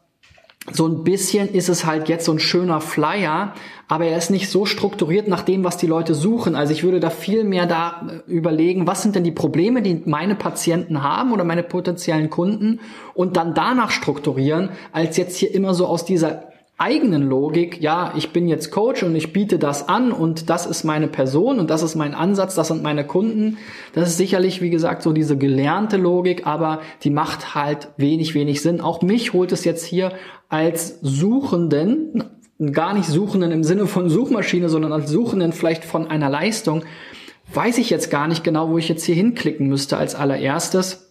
so 0.72 0.86
ein 0.86 1.04
bisschen 1.04 1.50
ist 1.52 1.68
es 1.68 1.84
halt 1.84 2.08
jetzt 2.08 2.24
so 2.24 2.32
ein 2.32 2.38
schöner 2.38 2.80
Flyer, 2.80 3.52
aber 3.88 4.06
er 4.06 4.16
ist 4.16 4.30
nicht 4.30 4.48
so 4.48 4.64
strukturiert 4.64 5.28
nach 5.28 5.42
dem, 5.42 5.64
was 5.64 5.76
die 5.76 5.86
Leute 5.86 6.14
suchen. 6.14 6.54
Also 6.54 6.72
ich 6.72 6.82
würde 6.82 6.98
da 6.98 7.10
viel 7.10 7.44
mehr 7.44 7.66
da 7.66 8.08
äh, 8.26 8.30
überlegen, 8.30 8.86
was 8.86 9.02
sind 9.02 9.14
denn 9.14 9.24
die 9.24 9.30
Probleme, 9.30 9.82
die 9.82 10.02
meine 10.06 10.34
Patienten 10.34 11.02
haben 11.02 11.32
oder 11.32 11.44
meine 11.44 11.62
potenziellen 11.62 12.30
Kunden 12.30 12.80
und 13.12 13.36
dann 13.36 13.54
danach 13.54 13.90
strukturieren, 13.90 14.70
als 14.92 15.18
jetzt 15.18 15.36
hier 15.36 15.54
immer 15.54 15.74
so 15.74 15.86
aus 15.86 16.06
dieser 16.06 16.47
eigenen 16.78 17.28
Logik, 17.28 17.80
ja, 17.80 18.14
ich 18.16 18.30
bin 18.32 18.46
jetzt 18.46 18.70
Coach 18.70 19.02
und 19.02 19.14
ich 19.16 19.32
biete 19.32 19.58
das 19.58 19.88
an 19.88 20.12
und 20.12 20.48
das 20.48 20.64
ist 20.64 20.84
meine 20.84 21.08
Person 21.08 21.58
und 21.58 21.70
das 21.70 21.82
ist 21.82 21.96
mein 21.96 22.14
Ansatz, 22.14 22.54
das 22.54 22.68
sind 22.68 22.84
meine 22.84 23.04
Kunden. 23.04 23.58
Das 23.94 24.08
ist 24.08 24.16
sicherlich, 24.16 24.62
wie 24.62 24.70
gesagt, 24.70 25.02
so 25.02 25.12
diese 25.12 25.36
gelernte 25.36 25.96
Logik, 25.96 26.46
aber 26.46 26.80
die 27.02 27.10
macht 27.10 27.56
halt 27.56 27.88
wenig, 27.96 28.34
wenig 28.34 28.62
Sinn. 28.62 28.80
Auch 28.80 29.02
mich 29.02 29.32
holt 29.32 29.50
es 29.50 29.64
jetzt 29.64 29.84
hier 29.84 30.12
als 30.48 31.00
Suchenden, 31.02 32.22
gar 32.72 32.94
nicht 32.94 33.08
Suchenden 33.08 33.50
im 33.50 33.64
Sinne 33.64 33.88
von 33.88 34.08
Suchmaschine, 34.08 34.68
sondern 34.68 34.92
als 34.92 35.10
Suchenden 35.10 35.52
vielleicht 35.52 35.84
von 35.84 36.06
einer 36.06 36.30
Leistung, 36.30 36.84
weiß 37.52 37.78
ich 37.78 37.90
jetzt 37.90 38.08
gar 38.08 38.28
nicht 38.28 38.44
genau, 38.44 38.70
wo 38.70 38.78
ich 38.78 38.88
jetzt 38.88 39.04
hier 39.04 39.16
hinklicken 39.16 39.66
müsste 39.66 39.96
als 39.96 40.14
allererstes 40.14 41.07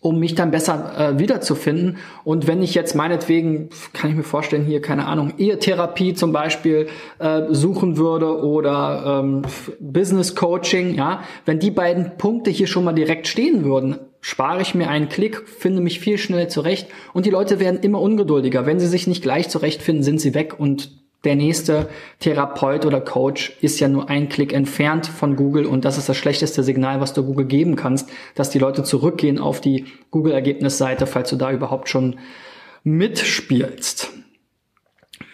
um 0.00 0.18
mich 0.18 0.34
dann 0.34 0.50
besser 0.50 0.92
äh, 0.98 1.18
wiederzufinden. 1.18 1.98
Und 2.24 2.46
wenn 2.46 2.62
ich 2.62 2.74
jetzt 2.74 2.94
meinetwegen, 2.94 3.70
kann 3.92 4.10
ich 4.10 4.16
mir 4.16 4.22
vorstellen, 4.22 4.64
hier, 4.64 4.80
keine 4.80 5.06
Ahnung, 5.06 5.34
Ehetherapie 5.38 6.14
zum 6.14 6.32
Beispiel 6.32 6.88
äh, 7.18 7.42
suchen 7.50 7.96
würde 7.96 8.42
oder 8.42 9.20
ähm, 9.22 9.42
Business 9.80 10.34
Coaching, 10.34 10.94
ja, 10.94 11.22
wenn 11.44 11.58
die 11.58 11.70
beiden 11.70 12.16
Punkte 12.18 12.50
hier 12.50 12.66
schon 12.66 12.84
mal 12.84 12.92
direkt 12.92 13.26
stehen 13.26 13.64
würden, 13.64 13.98
spare 14.20 14.60
ich 14.62 14.74
mir 14.74 14.88
einen 14.88 15.08
Klick, 15.08 15.48
finde 15.48 15.80
mich 15.80 16.00
viel 16.00 16.18
schneller 16.18 16.48
zurecht 16.48 16.88
und 17.12 17.26
die 17.26 17.30
Leute 17.30 17.60
werden 17.60 17.80
immer 17.80 18.00
ungeduldiger. 18.00 18.66
Wenn 18.66 18.80
sie 18.80 18.88
sich 18.88 19.06
nicht 19.06 19.22
gleich 19.22 19.48
zurechtfinden, 19.48 20.02
sind 20.02 20.20
sie 20.20 20.34
weg 20.34 20.58
und 20.58 21.05
der 21.26 21.36
nächste 21.36 21.88
Therapeut 22.20 22.86
oder 22.86 23.00
Coach 23.00 23.56
ist 23.60 23.80
ja 23.80 23.88
nur 23.88 24.08
ein 24.08 24.28
Klick 24.28 24.52
entfernt 24.52 25.06
von 25.06 25.36
Google 25.36 25.66
und 25.66 25.84
das 25.84 25.98
ist 25.98 26.08
das 26.08 26.16
schlechteste 26.16 26.62
Signal, 26.62 27.00
was 27.00 27.12
du 27.12 27.24
Google 27.24 27.46
geben 27.46 27.76
kannst, 27.76 28.08
dass 28.34 28.48
die 28.48 28.58
Leute 28.58 28.84
zurückgehen 28.84 29.38
auf 29.38 29.60
die 29.60 29.86
Google-Ergebnisseite, 30.10 31.06
falls 31.06 31.28
du 31.28 31.36
da 31.36 31.52
überhaupt 31.52 31.88
schon 31.88 32.16
mitspielst. 32.84 34.12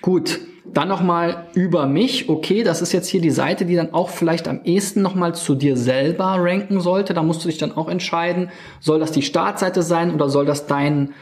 Gut, 0.00 0.40
dann 0.64 0.88
nochmal 0.88 1.48
über 1.54 1.86
mich. 1.86 2.28
Okay, 2.28 2.62
das 2.62 2.80
ist 2.80 2.92
jetzt 2.92 3.08
hier 3.08 3.20
die 3.20 3.30
Seite, 3.30 3.66
die 3.66 3.76
dann 3.76 3.92
auch 3.92 4.08
vielleicht 4.08 4.48
am 4.48 4.62
ehesten 4.64 5.02
nochmal 5.02 5.34
zu 5.34 5.54
dir 5.54 5.76
selber 5.76 6.36
ranken 6.38 6.80
sollte. 6.80 7.12
Da 7.12 7.22
musst 7.22 7.44
du 7.44 7.48
dich 7.48 7.58
dann 7.58 7.72
auch 7.72 7.88
entscheiden, 7.88 8.50
soll 8.80 8.98
das 8.98 9.12
die 9.12 9.22
Startseite 9.22 9.82
sein 9.82 10.14
oder 10.14 10.30
soll 10.30 10.46
das 10.46 10.66
dein 10.66 11.12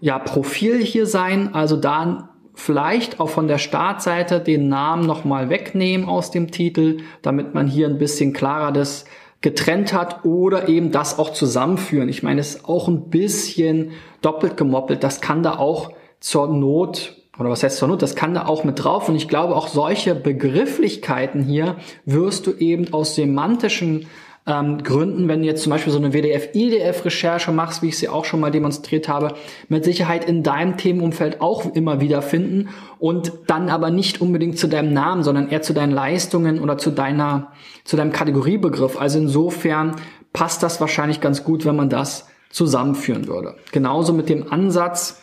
ja, 0.00 0.18
Profil 0.18 0.84
hier 0.84 1.06
sein? 1.06 1.54
Also 1.54 1.76
da 1.76 2.28
vielleicht 2.58 3.20
auch 3.20 3.28
von 3.28 3.46
der 3.46 3.58
Startseite 3.58 4.40
den 4.40 4.68
Namen 4.68 5.06
nochmal 5.06 5.48
wegnehmen 5.48 6.08
aus 6.08 6.32
dem 6.32 6.50
Titel, 6.50 6.98
damit 7.22 7.54
man 7.54 7.68
hier 7.68 7.86
ein 7.86 7.98
bisschen 7.98 8.32
klarer 8.32 8.72
das 8.72 9.04
getrennt 9.40 9.92
hat 9.92 10.24
oder 10.24 10.68
eben 10.68 10.90
das 10.90 11.20
auch 11.20 11.30
zusammenführen. 11.30 12.08
Ich 12.08 12.24
meine, 12.24 12.40
es 12.40 12.56
ist 12.56 12.68
auch 12.68 12.88
ein 12.88 13.10
bisschen 13.10 13.92
doppelt 14.22 14.56
gemoppelt. 14.56 15.04
Das 15.04 15.20
kann 15.20 15.44
da 15.44 15.56
auch 15.56 15.92
zur 16.18 16.48
Not 16.48 17.14
oder 17.38 17.50
was 17.50 17.62
heißt 17.62 17.76
zur 17.76 17.86
Not, 17.86 18.02
das 18.02 18.16
kann 18.16 18.34
da 18.34 18.46
auch 18.46 18.64
mit 18.64 18.82
drauf. 18.82 19.08
Und 19.08 19.14
ich 19.14 19.28
glaube, 19.28 19.54
auch 19.54 19.68
solche 19.68 20.16
Begrifflichkeiten 20.16 21.44
hier 21.44 21.76
wirst 22.04 22.48
du 22.48 22.54
eben 22.54 22.92
aus 22.92 23.14
semantischen 23.14 24.08
ähm, 24.48 24.82
Gründen, 24.82 25.28
wenn 25.28 25.42
du 25.42 25.46
jetzt 25.46 25.62
zum 25.62 25.70
Beispiel 25.70 25.92
so 25.92 25.98
eine 25.98 26.12
WDF-IDF-Recherche 26.12 27.52
machst, 27.52 27.82
wie 27.82 27.88
ich 27.88 27.98
sie 27.98 28.08
auch 28.08 28.24
schon 28.24 28.40
mal 28.40 28.50
demonstriert 28.50 29.06
habe, 29.08 29.34
mit 29.68 29.84
Sicherheit 29.84 30.24
in 30.24 30.42
deinem 30.42 30.78
Themenumfeld 30.78 31.42
auch 31.42 31.74
immer 31.74 32.00
wieder 32.00 32.22
finden 32.22 32.70
und 32.98 33.32
dann 33.46 33.68
aber 33.68 33.90
nicht 33.90 34.22
unbedingt 34.22 34.58
zu 34.58 34.66
deinem 34.66 34.94
Namen, 34.94 35.22
sondern 35.22 35.50
eher 35.50 35.60
zu 35.60 35.74
deinen 35.74 35.92
Leistungen 35.92 36.60
oder 36.60 36.78
zu 36.78 36.90
deiner, 36.90 37.52
zu 37.84 37.96
deinem 37.96 38.12
Kategoriebegriff. 38.12 38.98
Also 38.98 39.18
insofern 39.18 39.96
passt 40.32 40.62
das 40.62 40.80
wahrscheinlich 40.80 41.20
ganz 41.20 41.44
gut, 41.44 41.66
wenn 41.66 41.76
man 41.76 41.90
das 41.90 42.26
zusammenführen 42.48 43.28
würde. 43.28 43.56
Genauso 43.70 44.14
mit 44.14 44.30
dem 44.30 44.50
Ansatz, 44.50 45.22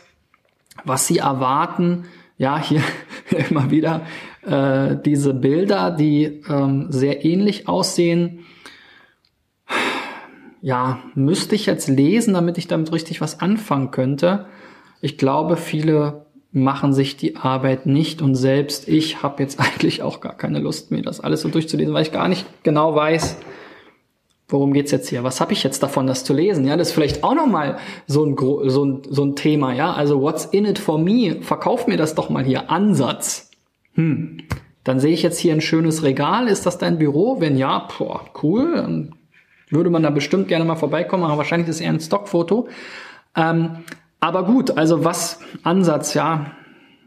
was 0.84 1.08
sie 1.08 1.18
erwarten, 1.18 2.04
ja, 2.38 2.62
hier 2.62 2.82
immer 3.50 3.72
wieder 3.72 4.02
äh, 4.46 4.96
diese 5.04 5.34
Bilder, 5.34 5.90
die 5.90 6.44
ähm, 6.48 6.88
sehr 6.92 7.26
ähnlich 7.26 7.68
aussehen 7.68 8.46
ja, 10.66 10.98
müsste 11.14 11.54
ich 11.54 11.68
jetzt 11.68 11.88
lesen, 11.88 12.34
damit 12.34 12.58
ich 12.58 12.68
damit 12.68 12.92
richtig 12.92 13.22
was 13.22 13.40
anfangen 13.40 13.92
könnte. 13.92 14.48
Ich 15.00 15.20
glaube, 15.20 15.58
viele 15.58 16.26
machen 16.52 16.92
sich 16.92 17.18
die 17.18 17.36
Arbeit 17.36 17.86
nicht 17.86 18.24
und 18.24 18.34
selbst 18.34 18.88
ich 18.88 19.22
habe 19.22 19.44
jetzt 19.44 19.60
eigentlich 19.60 20.02
auch 20.02 20.22
gar 20.22 20.36
keine 20.36 20.58
Lust, 20.58 20.90
mir 20.90 21.04
das 21.04 21.20
alles 21.20 21.42
so 21.42 21.50
durchzulesen, 21.50 21.94
weil 21.94 22.02
ich 22.02 22.12
gar 22.12 22.28
nicht 22.28 22.48
genau 22.64 22.96
weiß, 22.96 23.38
worum 24.48 24.74
geht's 24.74 24.90
jetzt 24.90 25.08
hier? 25.08 25.24
Was 25.24 25.40
habe 25.40 25.54
ich 25.54 25.62
jetzt 25.64 25.84
davon, 25.84 26.08
das 26.08 26.24
zu 26.24 26.34
lesen? 26.34 26.66
Ja, 26.66 26.78
das 26.78 26.88
ist 26.88 26.94
vielleicht 26.96 27.24
auch 27.24 27.36
nochmal 27.36 27.78
so 28.08 28.26
ein, 28.26 28.36
so, 28.36 28.86
ein, 28.86 29.04
so 29.08 29.24
ein 29.24 29.36
Thema, 29.36 29.72
ja. 29.72 29.94
Also 29.94 30.20
what's 30.20 30.46
in 30.46 30.66
it 30.66 30.80
for 30.80 30.98
me? 30.98 31.44
Verkauf 31.44 31.86
mir 31.86 31.98
das 31.98 32.16
doch 32.16 32.32
mal 32.32 32.44
hier. 32.44 32.72
Ansatz. 32.72 33.52
Hm. 33.94 34.40
Dann 34.84 35.00
sehe 35.00 35.14
ich 35.14 35.22
jetzt 35.22 35.38
hier 35.38 35.54
ein 35.54 35.62
schönes 35.62 36.02
Regal. 36.02 36.48
Ist 36.48 36.66
das 36.66 36.80
dein 36.80 36.98
Büro? 36.98 37.40
Wenn 37.40 37.56
ja, 37.56 37.88
boah, 38.00 38.22
cool. 38.42 38.74
Dann 38.78 39.16
würde 39.76 39.92
man 39.92 40.02
da 40.02 40.10
bestimmt 40.10 40.48
gerne 40.48 40.66
mal 40.66 40.76
vorbeikommen, 40.76 41.24
aber 41.24 41.38
wahrscheinlich 41.38 41.70
ist 41.70 41.76
es 41.76 41.82
eher 41.82 41.92
ein 41.92 42.00
Stockfoto. 42.00 42.68
Ähm, 43.36 43.84
aber 44.20 44.44
gut, 44.46 44.78
also 44.78 45.04
was 45.04 45.40
Ansatz, 45.64 46.16
ja, 46.16 46.52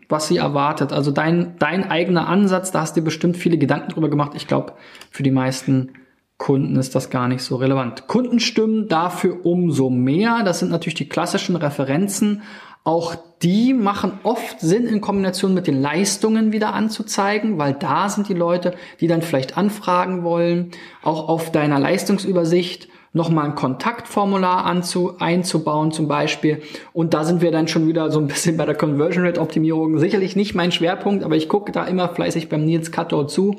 was 0.08 0.28
sie 0.28 0.36
erwartet. 0.36 0.92
Also 0.92 1.10
dein, 1.10 1.56
dein 1.58 1.90
eigener 1.90 2.28
Ansatz, 2.28 2.70
da 2.70 2.82
hast 2.82 2.96
du 2.96 3.02
bestimmt 3.02 3.36
viele 3.36 3.58
Gedanken 3.58 3.90
drüber 3.90 4.08
gemacht. 4.08 4.32
Ich 4.34 4.46
glaube, 4.46 4.74
für 5.10 5.22
die 5.22 5.30
meisten 5.30 5.90
Kunden 6.38 6.76
ist 6.76 6.94
das 6.94 7.10
gar 7.10 7.26
nicht 7.26 7.42
so 7.42 7.56
relevant. 7.56 8.06
Kundenstimmen 8.06 8.88
dafür 8.88 9.44
umso 9.44 9.90
mehr. 9.90 10.42
Das 10.44 10.60
sind 10.60 10.70
natürlich 10.70 10.94
die 10.94 11.08
klassischen 11.08 11.56
Referenzen 11.56 12.42
auch 12.84 13.16
die 13.42 13.74
machen 13.74 14.18
oft 14.22 14.60
Sinn 14.60 14.86
in 14.86 15.00
Kombination 15.00 15.54
mit 15.54 15.66
den 15.66 15.80
Leistungen 15.80 16.52
wieder 16.52 16.74
anzuzeigen, 16.74 17.58
weil 17.58 17.74
da 17.74 18.08
sind 18.08 18.28
die 18.28 18.34
Leute, 18.34 18.74
die 19.00 19.06
dann 19.06 19.22
vielleicht 19.22 19.56
anfragen 19.56 20.24
wollen, 20.24 20.70
auch 21.02 21.28
auf 21.28 21.52
deiner 21.52 21.78
Leistungsübersicht 21.78 22.88
nochmal 23.12 23.46
ein 23.46 23.54
Kontaktformular 23.54 24.64
anzu, 24.64 25.14
einzubauen 25.18 25.92
zum 25.92 26.08
Beispiel. 26.08 26.62
Und 26.92 27.14
da 27.14 27.24
sind 27.24 27.42
wir 27.42 27.50
dann 27.50 27.68
schon 27.68 27.86
wieder 27.86 28.10
so 28.10 28.20
ein 28.20 28.26
bisschen 28.26 28.56
bei 28.56 28.66
der 28.66 28.74
Conversion 28.74 29.24
Rate 29.24 29.40
Optimierung. 29.40 29.98
Sicherlich 29.98 30.36
nicht 30.36 30.54
mein 30.54 30.72
Schwerpunkt, 30.72 31.24
aber 31.24 31.36
ich 31.36 31.48
gucke 31.48 31.72
da 31.72 31.84
immer 31.84 32.08
fleißig 32.08 32.48
beim 32.48 32.64
Nils 32.64 32.92
Kator 32.92 33.28
zu 33.28 33.56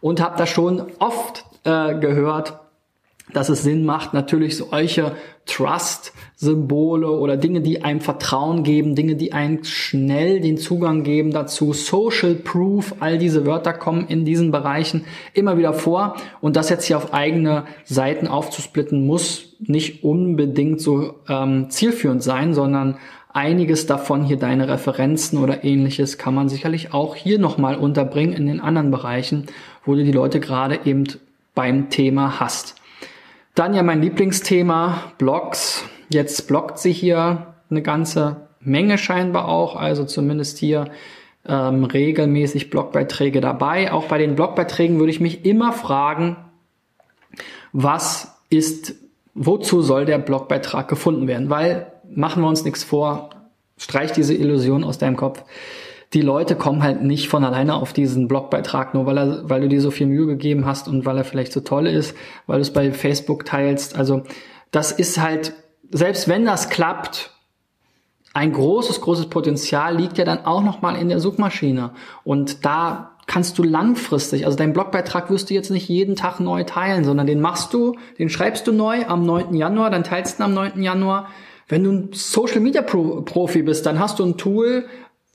und 0.00 0.20
habe 0.20 0.36
da 0.36 0.46
schon 0.46 0.86
oft 0.98 1.44
äh, 1.64 1.98
gehört, 1.98 2.59
dass 3.32 3.48
es 3.48 3.62
Sinn 3.62 3.84
macht, 3.84 4.14
natürlich 4.14 4.56
solche 4.56 5.12
Trust-Symbole 5.46 7.10
oder 7.10 7.36
Dinge, 7.36 7.60
die 7.60 7.82
einem 7.82 8.00
Vertrauen 8.00 8.62
geben, 8.62 8.94
Dinge, 8.94 9.16
die 9.16 9.32
einem 9.32 9.64
schnell 9.64 10.40
den 10.40 10.58
Zugang 10.58 11.02
geben 11.02 11.32
dazu. 11.32 11.72
Social 11.72 12.34
Proof, 12.34 12.94
all 13.00 13.18
diese 13.18 13.46
Wörter 13.46 13.72
kommen 13.72 14.06
in 14.06 14.24
diesen 14.24 14.50
Bereichen 14.50 15.04
immer 15.34 15.58
wieder 15.58 15.72
vor. 15.72 16.16
Und 16.40 16.56
das 16.56 16.68
jetzt 16.68 16.84
hier 16.84 16.96
auf 16.96 17.12
eigene 17.12 17.64
Seiten 17.84 18.28
aufzusplitten, 18.28 19.06
muss 19.06 19.54
nicht 19.60 20.04
unbedingt 20.04 20.80
so 20.80 21.14
ähm, 21.28 21.68
zielführend 21.70 22.22
sein, 22.22 22.54
sondern 22.54 22.98
einiges 23.32 23.86
davon 23.86 24.24
hier 24.24 24.38
deine 24.38 24.68
Referenzen 24.68 25.38
oder 25.38 25.64
ähnliches 25.64 26.18
kann 26.18 26.34
man 26.34 26.48
sicherlich 26.48 26.92
auch 26.92 27.14
hier 27.14 27.38
nochmal 27.38 27.76
unterbringen 27.76 28.32
in 28.32 28.46
den 28.46 28.60
anderen 28.60 28.90
Bereichen, 28.90 29.46
wo 29.84 29.94
du 29.94 30.04
die 30.04 30.12
Leute 30.12 30.40
gerade 30.40 30.80
eben 30.84 31.04
beim 31.54 31.90
Thema 31.90 32.40
hast. 32.40 32.79
Dann 33.60 33.74
ja 33.74 33.82
mein 33.82 34.00
Lieblingsthema, 34.00 35.12
Blogs. 35.18 35.84
Jetzt 36.08 36.48
bloggt 36.48 36.78
sie 36.78 36.92
hier 36.92 37.48
eine 37.68 37.82
ganze 37.82 38.48
Menge 38.60 38.96
scheinbar 38.96 39.48
auch, 39.48 39.76
also 39.76 40.04
zumindest 40.04 40.56
hier 40.56 40.86
ähm, 41.46 41.84
regelmäßig 41.84 42.70
Blogbeiträge 42.70 43.42
dabei. 43.42 43.92
Auch 43.92 44.06
bei 44.06 44.16
den 44.16 44.34
Blogbeiträgen 44.34 44.98
würde 44.98 45.10
ich 45.10 45.20
mich 45.20 45.44
immer 45.44 45.74
fragen, 45.74 46.38
was 47.74 48.34
ist, 48.48 48.94
wozu 49.34 49.82
soll 49.82 50.06
der 50.06 50.16
Blogbeitrag 50.16 50.88
gefunden 50.88 51.28
werden? 51.28 51.50
Weil, 51.50 51.92
machen 52.08 52.42
wir 52.42 52.48
uns 52.48 52.64
nichts 52.64 52.82
vor, 52.82 53.28
streich 53.76 54.12
diese 54.12 54.32
Illusion 54.32 54.84
aus 54.84 54.96
deinem 54.96 55.18
Kopf 55.18 55.44
die 56.12 56.22
Leute 56.22 56.56
kommen 56.56 56.82
halt 56.82 57.02
nicht 57.02 57.28
von 57.28 57.44
alleine 57.44 57.74
auf 57.74 57.92
diesen 57.92 58.26
Blogbeitrag, 58.26 58.94
nur 58.94 59.06
weil 59.06 59.18
er, 59.18 59.48
weil 59.48 59.60
du 59.60 59.68
dir 59.68 59.80
so 59.80 59.90
viel 59.90 60.08
Mühe 60.08 60.26
gegeben 60.26 60.66
hast 60.66 60.88
und 60.88 61.06
weil 61.06 61.16
er 61.16 61.24
vielleicht 61.24 61.52
so 61.52 61.60
toll 61.60 61.86
ist, 61.86 62.16
weil 62.46 62.56
du 62.56 62.62
es 62.62 62.72
bei 62.72 62.90
Facebook 62.92 63.44
teilst. 63.44 63.96
Also 63.96 64.22
das 64.72 64.90
ist 64.90 65.20
halt, 65.20 65.52
selbst 65.90 66.26
wenn 66.28 66.44
das 66.44 66.68
klappt, 66.68 67.30
ein 68.32 68.52
großes, 68.52 69.00
großes 69.00 69.26
Potenzial 69.26 69.96
liegt 69.96 70.18
ja 70.18 70.24
dann 70.24 70.44
auch 70.44 70.62
nochmal 70.62 70.96
in 70.96 71.08
der 71.08 71.20
Suchmaschine. 71.20 71.92
Und 72.24 72.64
da 72.64 73.12
kannst 73.26 73.58
du 73.58 73.62
langfristig, 73.62 74.46
also 74.46 74.56
deinen 74.56 74.72
Blogbeitrag 74.72 75.30
wirst 75.30 75.50
du 75.50 75.54
jetzt 75.54 75.70
nicht 75.70 75.88
jeden 75.88 76.16
Tag 76.16 76.40
neu 76.40 76.64
teilen, 76.64 77.04
sondern 77.04 77.28
den 77.28 77.40
machst 77.40 77.72
du, 77.72 77.96
den 78.18 78.28
schreibst 78.28 78.66
du 78.66 78.72
neu 78.72 79.04
am 79.06 79.24
9. 79.24 79.54
Januar, 79.54 79.90
dann 79.90 80.04
teilst 80.04 80.38
du 80.38 80.42
ihn 80.42 80.46
am 80.46 80.54
9. 80.54 80.82
Januar. 80.82 81.28
Wenn 81.68 81.84
du 81.84 81.92
ein 81.92 82.08
Social 82.12 82.60
Media 82.60 82.82
Profi 82.82 83.62
bist, 83.62 83.86
dann 83.86 84.00
hast 84.00 84.18
du 84.18 84.24
ein 84.24 84.36
Tool, 84.36 84.86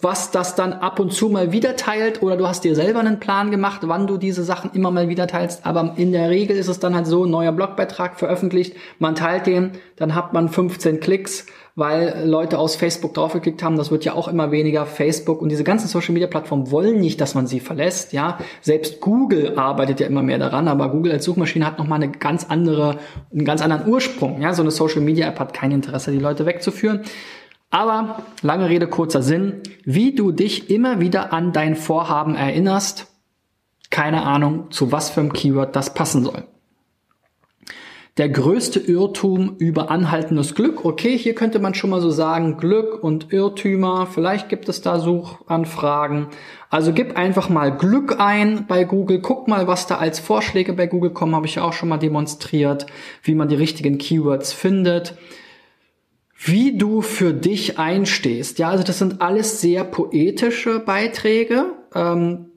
was 0.02 0.32
das 0.32 0.56
dann 0.56 0.74
ab 0.74 1.00
und 1.00 1.14
zu 1.14 1.30
mal 1.30 1.52
wieder 1.54 1.78
teilt 1.78 2.22
oder 2.22 2.36
du 2.36 2.48
hast 2.48 2.64
dir 2.64 2.76
selber 2.76 3.00
einen 3.00 3.20
Plan 3.20 3.50
gemacht, 3.50 3.82
wann 3.84 4.08
du 4.08 4.18
diese 4.18 4.44
Sachen 4.44 4.72
immer 4.74 4.92
mal 4.92 5.08
wieder 5.08 5.26
teilst. 5.26 5.66
Aber 5.66 5.94
in 5.96 6.12
der 6.12 6.30
Regel 6.30 6.58
ist 6.58 6.68
es 6.68 6.80
dann 6.80 6.96
halt 6.96 7.08
so, 7.08 7.26
neuer 7.26 7.54
Blogbeitrag 7.54 8.20
veröffentlicht, 8.20 8.76
man 9.00 9.16
teilt 9.16 9.48
den, 9.48 9.72
dann 9.96 10.14
hat 10.14 10.34
man 10.34 10.50
15 10.50 11.00
Klicks, 11.00 11.46
weil 11.76 12.24
Leute 12.26 12.58
aus 12.58 12.76
Facebook 12.76 13.14
draufgeklickt 13.14 13.64
haben. 13.64 13.78
Das 13.78 13.92
wird 13.92 14.06
ja 14.06 14.14
auch 14.14 14.28
immer 14.28 14.52
weniger. 14.52 14.86
Facebook 14.86 15.42
und 15.42 15.50
diese 15.50 15.64
ganzen 15.64 15.88
Social 15.88 16.14
Media 16.14 16.28
Plattformen 16.28 16.72
wollen 16.72 17.00
nicht, 17.00 17.20
dass 17.20 17.36
man 17.36 17.48
sie 17.48 17.60
verlässt. 17.60 18.14
Ja, 18.14 18.38
selbst 18.62 19.02
Google 19.02 19.58
arbeitet 19.58 20.00
ja 20.00 20.08
immer 20.08 20.24
mehr 20.24 20.40
daran, 20.40 20.68
aber 20.68 20.90
Google 20.90 21.14
als 21.14 21.26
Suchmaschine 21.26 21.66
hat 21.66 21.78
nochmal 21.78 22.02
eine 22.02 22.12
ganz 22.12 22.46
andere, 22.50 22.98
einen 23.32 23.46
ganz 23.46 23.62
anderen 23.62 23.88
Ursprung. 23.88 24.42
Ja, 24.42 24.54
so 24.54 24.62
eine 24.62 24.72
Social 24.72 25.02
Media 25.02 25.28
App 25.28 25.40
hat 25.40 25.54
kein 25.54 25.72
Interesse, 25.72 26.12
die 26.12 26.20
Leute 26.20 26.46
wegzuführen. 26.46 27.02
Aber 27.70 28.24
lange 28.42 28.70
Rede, 28.70 28.88
kurzer 28.88 29.22
Sinn, 29.22 29.62
wie 29.84 30.14
du 30.14 30.32
dich 30.32 30.70
immer 30.70 31.00
wieder 31.00 31.34
an 31.34 31.52
dein 31.52 31.76
Vorhaben 31.76 32.36
erinnerst, 32.36 33.08
keine 33.90 34.24
Ahnung, 34.24 34.72
zu 34.72 34.92
was 34.92 35.10
für 35.10 35.22
einem 35.22 35.34
Keyword 35.34 35.76
das 35.76 35.94
passen 35.94 36.24
soll. 36.24 36.44
Der 38.18 38.30
größte 38.30 38.80
Irrtum 38.80 39.58
über 39.58 39.92
anhaltendes 39.92 40.56
Glück. 40.56 40.86
Okay, 40.86 41.18
hier 41.18 41.36
könnte 41.36 41.60
man 41.60 41.74
schon 41.74 41.90
mal 41.90 42.00
so 42.00 42.12
sagen, 42.12 42.56
Glück 42.56 43.04
und 43.04 43.34
Irrtümer. 43.34 44.08
Vielleicht 44.08 44.48
gibt 44.48 44.70
es 44.70 44.82
da 44.82 45.00
Suchanfragen. 45.00 46.28
Also 46.70 46.94
gib 46.94 47.18
einfach 47.18 47.50
mal 47.50 47.76
Glück 47.76 48.16
ein 48.18 48.68
bei 48.68 48.86
Google. 48.86 49.20
Guck 49.20 49.50
mal, 49.50 49.68
was 49.68 49.88
da 49.88 49.98
als 49.98 50.20
Vorschläge 50.20 50.72
bei 50.72 50.88
Google 50.88 51.10
kommen. 51.10 51.36
Habe 51.36 51.46
ich 51.46 51.56
ja 51.56 51.64
auch 51.64 51.74
schon 51.74 51.90
mal 51.90 51.98
demonstriert, 51.98 52.86
wie 53.22 53.36
man 53.36 53.50
die 53.50 53.56
richtigen 53.56 53.98
Keywords 53.98 54.54
findet 54.54 55.18
wie 56.38 56.78
du 56.78 57.02
für 57.02 57.34
dich 57.34 57.80
einstehst. 57.80 58.60
Ja, 58.60 58.70
also 58.70 58.84
das 58.84 59.00
sind 59.00 59.22
alles 59.22 59.62
sehr 59.62 59.84
poetische 59.84 60.80
Beiträge 60.80 61.68
ähm, 61.94 62.48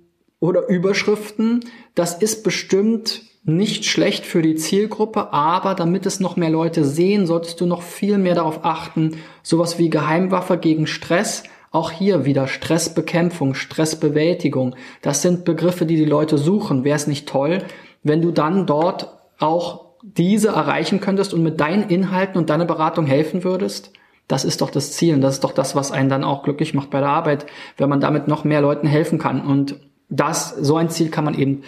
oder 0.40 0.68
Überschriften. 0.68 1.64
Das 1.94 2.20
ist 2.20 2.42
bestimmt 2.42 3.22
nicht 3.44 3.86
schlecht 3.86 4.26
für 4.26 4.42
die 4.42 4.56
Zielgruppe, 4.56 5.32
aber 5.32 5.74
damit 5.74 6.06
es 6.06 6.20
noch 6.20 6.36
mehr 6.36 6.50
Leute 6.50 6.84
sehen, 6.84 7.26
solltest 7.26 7.60
du 7.60 7.66
noch 7.66 7.82
viel 7.82 8.18
mehr 8.18 8.34
darauf 8.34 8.64
achten, 8.64 9.16
sowas 9.42 9.78
wie 9.78 9.88
Geheimwaffe 9.88 10.58
gegen 10.58 10.86
Stress. 10.86 11.44
Auch 11.70 11.90
hier 11.90 12.24
wieder 12.24 12.46
Stressbekämpfung, 12.46 13.54
Stressbewältigung. 13.54 14.74
Das 15.02 15.22
sind 15.22 15.44
Begriffe, 15.44 15.86
die 15.86 15.96
die 15.96 16.04
Leute 16.04 16.36
suchen. 16.36 16.84
Wäre 16.84 16.96
es 16.96 17.06
nicht 17.06 17.28
toll, 17.28 17.62
wenn 18.02 18.22
du 18.22 18.32
dann 18.32 18.66
dort 18.66 19.12
auch 19.38 19.87
diese 20.16 20.48
erreichen 20.48 21.00
könntest 21.00 21.34
und 21.34 21.42
mit 21.42 21.60
deinen 21.60 21.88
Inhalten 21.88 22.38
und 22.38 22.50
deiner 22.50 22.64
Beratung 22.64 23.06
helfen 23.06 23.44
würdest, 23.44 23.92
das 24.26 24.44
ist 24.44 24.60
doch 24.60 24.70
das 24.70 24.92
Ziel 24.92 25.14
und 25.14 25.22
das 25.22 25.34
ist 25.34 25.44
doch 25.44 25.52
das, 25.52 25.74
was 25.74 25.90
einen 25.90 26.08
dann 26.08 26.24
auch 26.24 26.42
glücklich 26.42 26.74
macht 26.74 26.90
bei 26.90 27.00
der 27.00 27.08
Arbeit, 27.08 27.46
wenn 27.76 27.88
man 27.88 28.00
damit 28.00 28.28
noch 28.28 28.44
mehr 28.44 28.60
Leuten 28.60 28.86
helfen 28.86 29.18
kann. 29.18 29.40
Und 29.40 29.76
das, 30.10 30.50
so 30.50 30.76
ein 30.76 30.90
Ziel 30.90 31.10
kann 31.10 31.24
man 31.24 31.38
eben 31.38 31.62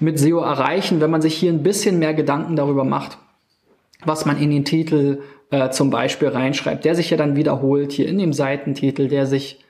mit 0.00 0.18
SEO 0.18 0.40
erreichen, 0.40 1.00
wenn 1.00 1.10
man 1.10 1.22
sich 1.22 1.34
hier 1.34 1.52
ein 1.52 1.62
bisschen 1.62 1.98
mehr 1.98 2.14
Gedanken 2.14 2.56
darüber 2.56 2.84
macht, 2.84 3.18
was 4.04 4.26
man 4.26 4.40
in 4.40 4.50
den 4.50 4.64
Titel 4.64 5.22
äh, 5.50 5.70
zum 5.70 5.90
Beispiel 5.90 6.28
reinschreibt, 6.28 6.84
der 6.84 6.94
sich 6.94 7.10
ja 7.10 7.16
dann 7.16 7.36
wiederholt 7.36 7.92
hier 7.92 8.08
in 8.08 8.18
dem 8.18 8.32
Seitentitel, 8.32 9.08
der 9.08 9.26
sich 9.26 9.60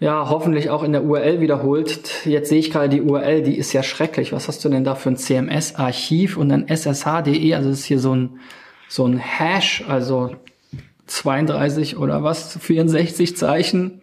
ja, 0.00 0.30
hoffentlich 0.30 0.70
auch 0.70 0.82
in 0.82 0.92
der 0.92 1.04
URL 1.04 1.40
wiederholt. 1.40 2.24
Jetzt 2.24 2.48
sehe 2.48 2.58
ich 2.58 2.70
gerade 2.70 2.88
die 2.88 3.02
URL, 3.02 3.42
die 3.42 3.58
ist 3.58 3.74
ja 3.74 3.82
schrecklich. 3.82 4.32
Was 4.32 4.48
hast 4.48 4.64
du 4.64 4.70
denn 4.70 4.82
da 4.82 4.94
für 4.94 5.10
ein 5.10 5.18
CMS-Archiv 5.18 6.38
und 6.38 6.48
dann 6.48 6.66
ssh.de? 6.68 7.54
Also 7.54 7.68
das 7.68 7.80
ist 7.80 7.84
hier 7.84 7.98
so 7.98 8.16
ein, 8.16 8.40
so 8.88 9.06
ein 9.06 9.18
Hash, 9.18 9.84
also 9.86 10.30
32 11.06 11.98
oder 11.98 12.22
was, 12.22 12.56
64 12.56 13.36
Zeichen. 13.36 14.00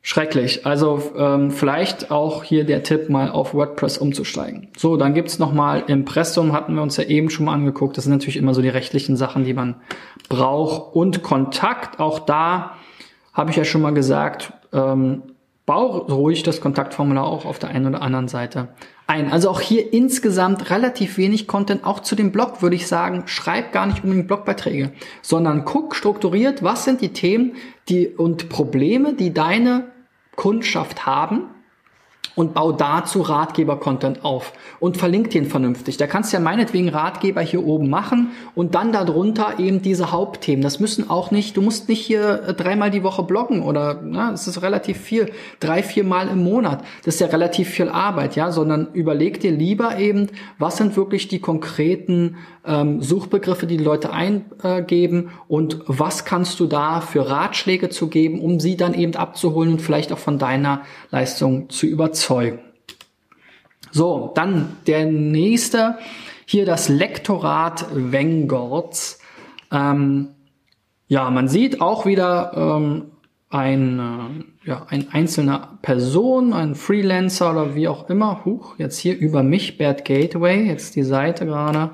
Schrecklich. 0.00 0.64
Also 0.64 1.02
ähm, 1.16 1.50
vielleicht 1.50 2.12
auch 2.12 2.44
hier 2.44 2.64
der 2.64 2.84
Tipp, 2.84 3.08
mal 3.08 3.30
auf 3.30 3.52
WordPress 3.52 3.98
umzusteigen. 3.98 4.68
So, 4.76 4.96
dann 4.96 5.14
gibt's 5.14 5.38
nochmal 5.40 5.84
Impressum, 5.88 6.52
hatten 6.52 6.74
wir 6.74 6.82
uns 6.82 6.98
ja 6.98 7.04
eben 7.04 7.30
schon 7.30 7.46
mal 7.46 7.54
angeguckt. 7.54 7.96
Das 7.96 8.04
sind 8.04 8.12
natürlich 8.12 8.36
immer 8.36 8.54
so 8.54 8.62
die 8.62 8.68
rechtlichen 8.68 9.16
Sachen, 9.16 9.44
die 9.44 9.54
man 9.54 9.76
braucht. 10.28 10.94
Und 10.94 11.22
Kontakt, 11.22 11.98
auch 11.98 12.20
da 12.20 12.76
habe 13.32 13.50
ich 13.50 13.56
ja 13.56 13.64
schon 13.64 13.80
mal 13.80 13.94
gesagt, 13.94 14.52
ähm, 14.74 15.22
bau 15.66 15.98
ruhig 15.98 16.42
das 16.42 16.60
Kontaktformular 16.60 17.24
auch 17.24 17.46
auf 17.46 17.58
der 17.58 17.70
einen 17.70 17.86
oder 17.86 18.02
anderen 18.02 18.28
Seite 18.28 18.68
ein. 19.06 19.30
Also 19.30 19.50
auch 19.50 19.60
hier 19.60 19.92
insgesamt 19.92 20.70
relativ 20.70 21.16
wenig 21.16 21.46
Content. 21.46 21.84
Auch 21.84 22.00
zu 22.00 22.16
dem 22.16 22.32
Blog 22.32 22.62
würde 22.62 22.76
ich 22.76 22.86
sagen, 22.86 23.24
schreib 23.26 23.72
gar 23.72 23.86
nicht 23.86 24.02
unbedingt 24.02 24.28
Blogbeiträge, 24.28 24.92
sondern 25.22 25.64
guck 25.64 25.94
strukturiert, 25.94 26.62
was 26.62 26.84
sind 26.84 27.00
die 27.00 27.12
Themen 27.12 27.54
die, 27.88 28.08
und 28.08 28.48
Probleme, 28.48 29.14
die 29.14 29.32
deine 29.32 29.88
Kundschaft 30.36 31.06
haben 31.06 31.48
und 32.34 32.54
bau 32.54 32.72
dazu 32.72 33.20
Ratgeber-Content 33.20 34.24
auf 34.24 34.52
und 34.80 34.96
verlink 34.96 35.30
den 35.30 35.46
vernünftig. 35.46 35.96
Da 35.96 36.06
kannst 36.06 36.32
du 36.32 36.36
ja 36.36 36.42
meinetwegen 36.42 36.88
Ratgeber 36.88 37.40
hier 37.40 37.64
oben 37.64 37.88
machen 37.88 38.32
und 38.54 38.74
dann 38.74 38.92
darunter 38.92 39.58
eben 39.58 39.82
diese 39.82 40.10
Hauptthemen. 40.10 40.62
Das 40.62 40.80
müssen 40.80 41.08
auch 41.08 41.30
nicht, 41.30 41.56
du 41.56 41.62
musst 41.62 41.88
nicht 41.88 42.00
hier 42.00 42.42
äh, 42.48 42.54
dreimal 42.54 42.90
die 42.90 43.02
Woche 43.02 43.22
bloggen 43.22 43.62
oder, 43.62 44.00
na, 44.02 44.32
es 44.32 44.46
ist 44.46 44.62
relativ 44.62 44.98
viel, 44.98 45.30
drei, 45.60 45.82
vier 45.82 46.04
Mal 46.04 46.28
im 46.28 46.42
Monat. 46.42 46.82
Das 47.04 47.14
ist 47.14 47.20
ja 47.20 47.28
relativ 47.28 47.68
viel 47.68 47.88
Arbeit, 47.88 48.36
ja, 48.36 48.50
sondern 48.50 48.88
überleg 48.92 49.40
dir 49.40 49.52
lieber 49.52 49.98
eben, 49.98 50.28
was 50.58 50.76
sind 50.76 50.96
wirklich 50.96 51.28
die 51.28 51.38
konkreten 51.38 52.36
ähm, 52.66 53.00
Suchbegriffe, 53.00 53.66
die 53.66 53.76
die 53.76 53.84
Leute 53.84 54.10
eingeben 54.12 55.30
und 55.48 55.80
was 55.86 56.24
kannst 56.24 56.60
du 56.60 56.66
da 56.66 57.00
für 57.00 57.28
Ratschläge 57.28 57.90
zu 57.90 58.08
geben, 58.08 58.40
um 58.40 58.60
sie 58.60 58.76
dann 58.76 58.94
eben 58.94 59.14
abzuholen 59.14 59.72
und 59.72 59.82
vielleicht 59.82 60.12
auch 60.12 60.18
von 60.18 60.38
deiner 60.38 60.82
Leistung 61.10 61.68
zu 61.70 61.86
überzeugen. 62.14 62.60
So, 63.90 64.32
dann 64.34 64.76
der 64.86 65.06
nächste, 65.06 65.98
hier 66.46 66.66
das 66.66 66.88
Lektorat 66.88 67.86
Wengorts. 67.92 69.20
Ähm, 69.72 70.30
ja, 71.08 71.30
man 71.30 71.48
sieht 71.48 71.80
auch 71.80 72.06
wieder 72.06 72.52
ähm, 72.56 73.06
ein, 73.50 73.98
äh, 74.64 74.68
ja, 74.68 74.86
ein 74.88 75.12
einzelner 75.12 75.78
Person, 75.82 76.52
ein 76.52 76.74
Freelancer 76.74 77.52
oder 77.52 77.74
wie 77.74 77.88
auch 77.88 78.08
immer. 78.08 78.44
Huch, 78.44 78.78
jetzt 78.78 78.98
hier 78.98 79.16
über 79.16 79.42
mich, 79.42 79.78
Bad 79.78 80.04
Gateway, 80.04 80.66
jetzt 80.66 80.96
die 80.96 81.04
Seite 81.04 81.46
gerade 81.46 81.90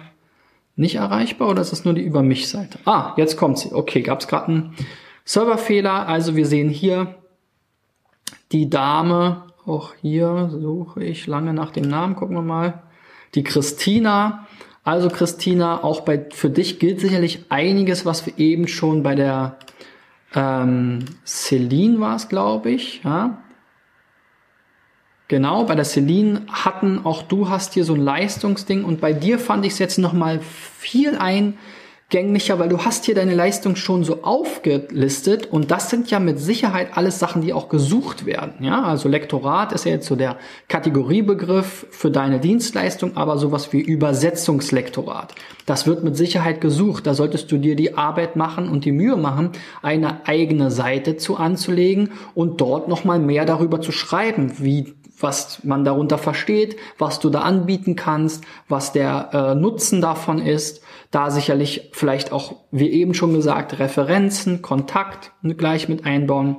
nicht 0.76 0.96
erreichbar 0.96 1.48
oder 1.48 1.60
ist 1.60 1.72
es 1.72 1.84
nur 1.84 1.92
die 1.92 2.02
Über 2.02 2.22
mich 2.22 2.48
Seite? 2.48 2.78
Ah, 2.86 3.12
jetzt 3.16 3.36
kommt 3.36 3.58
sie. 3.58 3.72
Okay, 3.72 4.00
gab 4.00 4.20
es 4.20 4.28
gerade 4.28 4.46
einen 4.46 4.74
Serverfehler. 5.24 6.08
Also 6.08 6.36
wir 6.36 6.46
sehen 6.46 6.70
hier 6.70 7.16
die 8.52 8.70
Dame. 8.70 9.49
Auch 9.66 9.94
hier 10.00 10.48
suche 10.50 11.04
ich 11.04 11.26
lange 11.26 11.52
nach 11.52 11.70
dem 11.70 11.88
Namen. 11.88 12.16
Gucken 12.16 12.36
wir 12.36 12.42
mal. 12.42 12.82
Die 13.34 13.44
Christina. 13.44 14.46
Also 14.82 15.08
Christina, 15.08 15.84
auch 15.84 16.00
bei 16.00 16.26
für 16.30 16.50
dich 16.50 16.78
gilt 16.78 17.00
sicherlich 17.00 17.44
einiges, 17.50 18.06
was 18.06 18.24
wir 18.26 18.38
eben 18.38 18.66
schon 18.66 19.02
bei 19.02 19.14
der 19.14 19.56
ähm, 20.34 21.04
Celine 21.24 22.00
war 22.00 22.16
es, 22.16 22.28
glaube 22.28 22.70
ich. 22.70 23.02
Ja? 23.04 23.38
Genau, 25.28 25.64
bei 25.64 25.74
der 25.74 25.84
Celine 25.84 26.42
hatten 26.50 27.04
auch 27.04 27.22
du 27.22 27.48
hast 27.48 27.74
hier 27.74 27.84
so 27.84 27.94
ein 27.94 28.00
Leistungsding 28.00 28.84
und 28.84 29.00
bei 29.00 29.12
dir 29.12 29.38
fand 29.38 29.64
ich 29.64 29.74
es 29.74 29.78
jetzt 29.78 29.98
noch 29.98 30.12
mal 30.12 30.40
viel 30.40 31.16
eingänglicher, 32.10 32.58
weil 32.58 32.68
du 32.68 32.78
hast 32.78 33.04
hier 33.04 33.14
deine 33.14 33.34
Leistung 33.34 33.76
schon 33.76 34.02
so 34.02 34.22
aufgelistet 34.22 35.46
und 35.46 35.70
das 35.70 35.90
sind 35.90 36.10
ja 36.10 36.18
mit 36.18 36.40
Sicherheit 36.40 36.96
alles 36.96 37.18
Sachen, 37.18 37.42
die 37.42 37.52
auch 37.52 37.68
gesucht 37.68 38.26
werden. 38.26 38.54
Ja, 38.60 38.82
also 38.82 39.08
Lektorat 39.08 39.72
ist 39.72 39.84
ja 39.84 39.92
jetzt 39.92 40.06
so 40.06 40.16
der 40.16 40.36
Kategoriebegriff 40.68 41.86
für 41.90 42.10
deine 42.10 42.40
Dienstleistung, 42.40 43.16
aber 43.16 43.38
sowas 43.38 43.72
wie 43.72 43.80
Übersetzungslektorat. 43.80 45.34
Das 45.66 45.86
wird 45.86 46.02
mit 46.02 46.16
Sicherheit 46.16 46.60
gesucht. 46.60 47.06
Da 47.06 47.14
solltest 47.14 47.52
du 47.52 47.58
dir 47.58 47.76
die 47.76 47.96
Arbeit 47.96 48.34
machen 48.34 48.68
und 48.68 48.84
die 48.84 48.92
Mühe 48.92 49.16
machen, 49.16 49.50
eine 49.82 50.26
eigene 50.26 50.70
Seite 50.70 51.16
zu 51.16 51.36
anzulegen 51.36 52.10
und 52.34 52.60
dort 52.60 52.88
noch 52.88 53.04
mal 53.04 53.20
mehr 53.20 53.44
darüber 53.44 53.80
zu 53.80 53.92
schreiben, 53.92 54.54
wie 54.58 54.94
was 55.22 55.62
man 55.64 55.84
darunter 55.84 56.18
versteht, 56.18 56.76
was 56.98 57.20
du 57.20 57.30
da 57.30 57.40
anbieten 57.42 57.94
kannst, 57.94 58.44
was 58.68 58.92
der 58.92 59.30
äh, 59.32 59.54
Nutzen 59.54 60.00
davon 60.00 60.38
ist. 60.38 60.82
Da 61.10 61.30
sicherlich 61.30 61.90
vielleicht 61.92 62.30
auch, 62.32 62.56
wie 62.70 62.90
eben 62.90 63.14
schon 63.14 63.34
gesagt, 63.34 63.78
Referenzen, 63.78 64.62
Kontakt 64.62 65.32
gleich 65.58 65.88
mit 65.88 66.04
einbauen. 66.04 66.58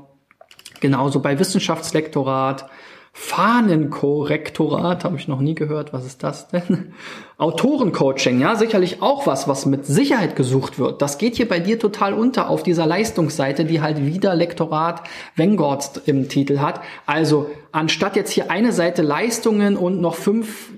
Genauso 0.82 1.22
bei 1.22 1.40
Wissenschaftslektorat 1.40 2.70
Fahnenkorrektorat, 3.13 5.04
habe 5.04 5.17
ich 5.17 5.28
noch 5.28 5.41
nie 5.41 5.54
gehört. 5.54 5.91
Was 5.91 6.06
ist 6.06 6.24
das 6.24 6.47
denn? 6.47 6.93
Autorencoaching, 7.38 8.39
ja, 8.39 8.56
sicherlich 8.56 9.02
auch 9.02 9.28
was, 9.28 9.50
was 9.50 9.65
mit 9.65 9.86
Sicherheit 9.86 10.38
gesucht 10.38 10.80
wird. 10.80 11.02
Das 11.02 11.17
geht 11.17 11.36
hier 11.36 11.47
bei 11.47 11.60
dir 11.60 11.78
total 11.78 12.13
unter 12.13 12.50
auf 12.50 12.63
dieser 12.63 12.86
Leistungsseite, 12.86 13.65
die 13.65 13.82
halt 13.82 14.06
wieder 14.06 14.34
Lektorat 14.34 15.04
Vanguard 15.36 16.02
im 16.06 16.30
Titel 16.30 16.60
hat. 16.60 16.82
Also 17.06 17.50
anstatt 17.74 18.15
jetzt 18.15 18.32
hier 18.32 18.50
eine 18.50 18.71
Seite 18.71 19.02
Leistungen 19.02 19.76
und 19.76 20.00
noch 20.00 20.15
fünf 20.15 20.69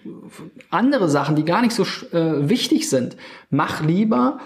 andere 0.72 1.10
Sachen, 1.10 1.36
die 1.36 1.46
gar 1.46 1.62
nicht 1.62 1.76
so 1.76 1.84
äh, 1.84 2.50
wichtig 2.50 2.90
sind, 2.90 3.16
mach 3.52 3.84
lieber 3.84 4.40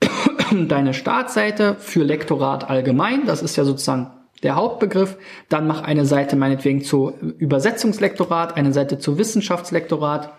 deine 0.68 0.92
Startseite 0.92 1.76
für 1.78 2.02
Lektorat 2.02 2.68
allgemein. 2.68 3.24
Das 3.24 3.40
ist 3.40 3.56
ja 3.56 3.64
sozusagen 3.64 4.10
der 4.42 4.56
Hauptbegriff. 4.56 5.16
Dann 5.48 5.66
mach 5.66 5.82
eine 5.82 6.04
Seite 6.04 6.36
meinetwegen 6.36 6.82
zu 6.82 7.12
Übersetzungslektorat, 7.38 8.56
eine 8.56 8.72
Seite 8.72 8.98
zu 8.98 9.18
Wissenschaftslektorat, 9.18 10.32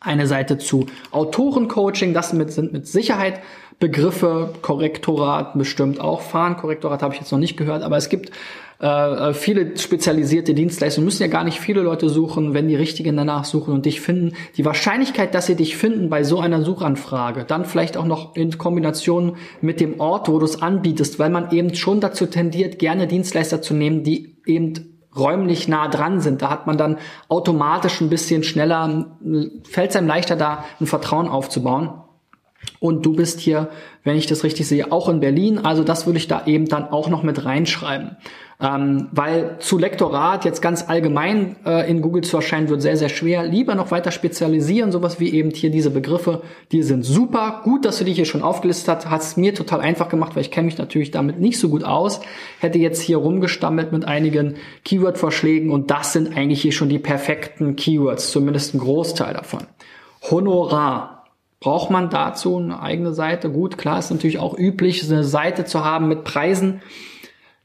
eine 0.00 0.26
Seite 0.26 0.58
zu 0.58 0.86
Autorencoaching. 1.10 2.14
Das 2.14 2.30
sind 2.30 2.72
mit 2.72 2.86
Sicherheit 2.86 3.40
Begriffe, 3.80 4.52
Korrektorat 4.60 5.58
bestimmt 5.58 6.00
auch. 6.00 6.20
Fahrenkorrektorat 6.20 7.02
habe 7.02 7.14
ich 7.14 7.20
jetzt 7.20 7.32
noch 7.32 7.38
nicht 7.38 7.56
gehört, 7.56 7.82
aber 7.82 7.96
es 7.96 8.10
gibt 8.10 8.30
äh, 8.78 9.34
viele 9.34 9.76
spezialisierte 9.76 10.54
Dienstleistungen 10.54 11.06
müssen 11.06 11.22
ja 11.22 11.28
gar 11.28 11.44
nicht 11.44 11.60
viele 11.60 11.80
Leute 11.80 12.08
suchen, 12.08 12.54
wenn 12.54 12.68
die 12.68 12.76
richtigen 12.76 13.16
danach 13.16 13.44
suchen 13.44 13.74
und 13.74 13.86
dich 13.86 14.00
finden. 14.00 14.34
Die 14.56 14.64
Wahrscheinlichkeit, 14.64 15.34
dass 15.34 15.46
sie 15.46 15.54
dich 15.54 15.76
finden 15.76 16.08
bei 16.10 16.24
so 16.24 16.40
einer 16.40 16.62
Suchanfrage, 16.62 17.44
dann 17.44 17.64
vielleicht 17.64 17.96
auch 17.96 18.04
noch 18.06 18.36
in 18.36 18.56
Kombination 18.56 19.36
mit 19.62 19.80
dem 19.80 19.98
Ort, 19.98 20.28
wo 20.28 20.38
du 20.38 20.44
es 20.44 20.60
anbietest, 20.60 21.18
weil 21.18 21.30
man 21.30 21.50
eben 21.50 21.74
schon 21.74 22.00
dazu 22.00 22.26
tendiert, 22.26 22.78
gerne 22.78 23.06
Dienstleister 23.06 23.60
zu 23.60 23.74
nehmen, 23.74 24.02
die 24.02 24.36
eben 24.46 24.74
räumlich 25.16 25.68
nah 25.68 25.88
dran 25.88 26.20
sind. 26.20 26.42
Da 26.42 26.50
hat 26.50 26.66
man 26.66 26.78
dann 26.78 26.98
automatisch 27.28 28.00
ein 28.00 28.10
bisschen 28.10 28.44
schneller, 28.44 29.16
fällt 29.64 29.90
es 29.90 29.96
einem 29.96 30.08
leichter 30.08 30.36
da, 30.36 30.64
ein 30.80 30.86
Vertrauen 30.86 31.28
aufzubauen. 31.28 31.90
Und 32.80 33.04
du 33.04 33.12
bist 33.12 33.40
hier, 33.40 33.68
wenn 34.04 34.16
ich 34.16 34.26
das 34.26 34.42
richtig 34.42 34.66
sehe, 34.66 34.90
auch 34.90 35.10
in 35.10 35.20
Berlin. 35.20 35.58
Also 35.58 35.84
das 35.84 36.06
würde 36.06 36.18
ich 36.18 36.28
da 36.28 36.46
eben 36.46 36.66
dann 36.66 36.88
auch 36.88 37.10
noch 37.10 37.22
mit 37.22 37.44
reinschreiben. 37.44 38.16
Ähm, 38.58 39.08
weil 39.12 39.56
zu 39.58 39.78
Lektorat 39.78 40.44
jetzt 40.44 40.60
ganz 40.60 40.88
allgemein 40.88 41.56
äh, 41.64 41.90
in 41.90 42.02
Google 42.02 42.22
zu 42.22 42.36
erscheinen 42.36 42.68
wird 42.68 42.80
sehr, 42.82 42.96
sehr 42.96 43.10
schwer. 43.10 43.44
Lieber 43.44 43.74
noch 43.74 43.90
weiter 43.90 44.10
spezialisieren, 44.10 44.92
sowas 44.92 45.20
wie 45.20 45.30
eben 45.32 45.50
hier 45.50 45.70
diese 45.70 45.90
Begriffe, 45.90 46.42
die 46.72 46.82
sind 46.82 47.02
super. 47.02 47.60
Gut, 47.64 47.84
dass 47.84 47.98
du 47.98 48.04
die 48.04 48.12
hier 48.14 48.26
schon 48.26 48.42
aufgelistet 48.42 48.88
hast. 48.88 49.10
Hat 49.10 49.20
es 49.22 49.36
mir 49.36 49.54
total 49.54 49.80
einfach 49.80 50.08
gemacht, 50.08 50.34
weil 50.34 50.42
ich 50.42 50.50
kenne 50.50 50.66
mich 50.66 50.78
natürlich 50.78 51.10
damit 51.10 51.38
nicht 51.38 51.58
so 51.58 51.68
gut 51.68 51.84
aus. 51.84 52.20
Hätte 52.60 52.78
jetzt 52.78 53.00
hier 53.00 53.18
rumgestammelt 53.18 53.92
mit 53.92 54.06
einigen 54.06 54.56
Keyword-Vorschlägen 54.84 55.70
und 55.70 55.90
das 55.90 56.14
sind 56.14 56.36
eigentlich 56.36 56.60
hier 56.62 56.72
schon 56.72 56.88
die 56.88 56.98
perfekten 56.98 57.76
Keywords, 57.76 58.30
zumindest 58.30 58.74
ein 58.74 58.78
Großteil 58.78 59.34
davon. 59.34 59.66
Honorar. 60.30 61.19
Braucht 61.60 61.90
man 61.90 62.08
dazu 62.08 62.56
eine 62.56 62.80
eigene 62.80 63.12
Seite? 63.12 63.50
Gut, 63.50 63.76
klar 63.76 63.98
ist 63.98 64.10
natürlich 64.10 64.38
auch 64.38 64.56
üblich, 64.56 65.04
eine 65.04 65.24
Seite 65.24 65.66
zu 65.66 65.84
haben 65.84 66.08
mit 66.08 66.24
Preisen. 66.24 66.80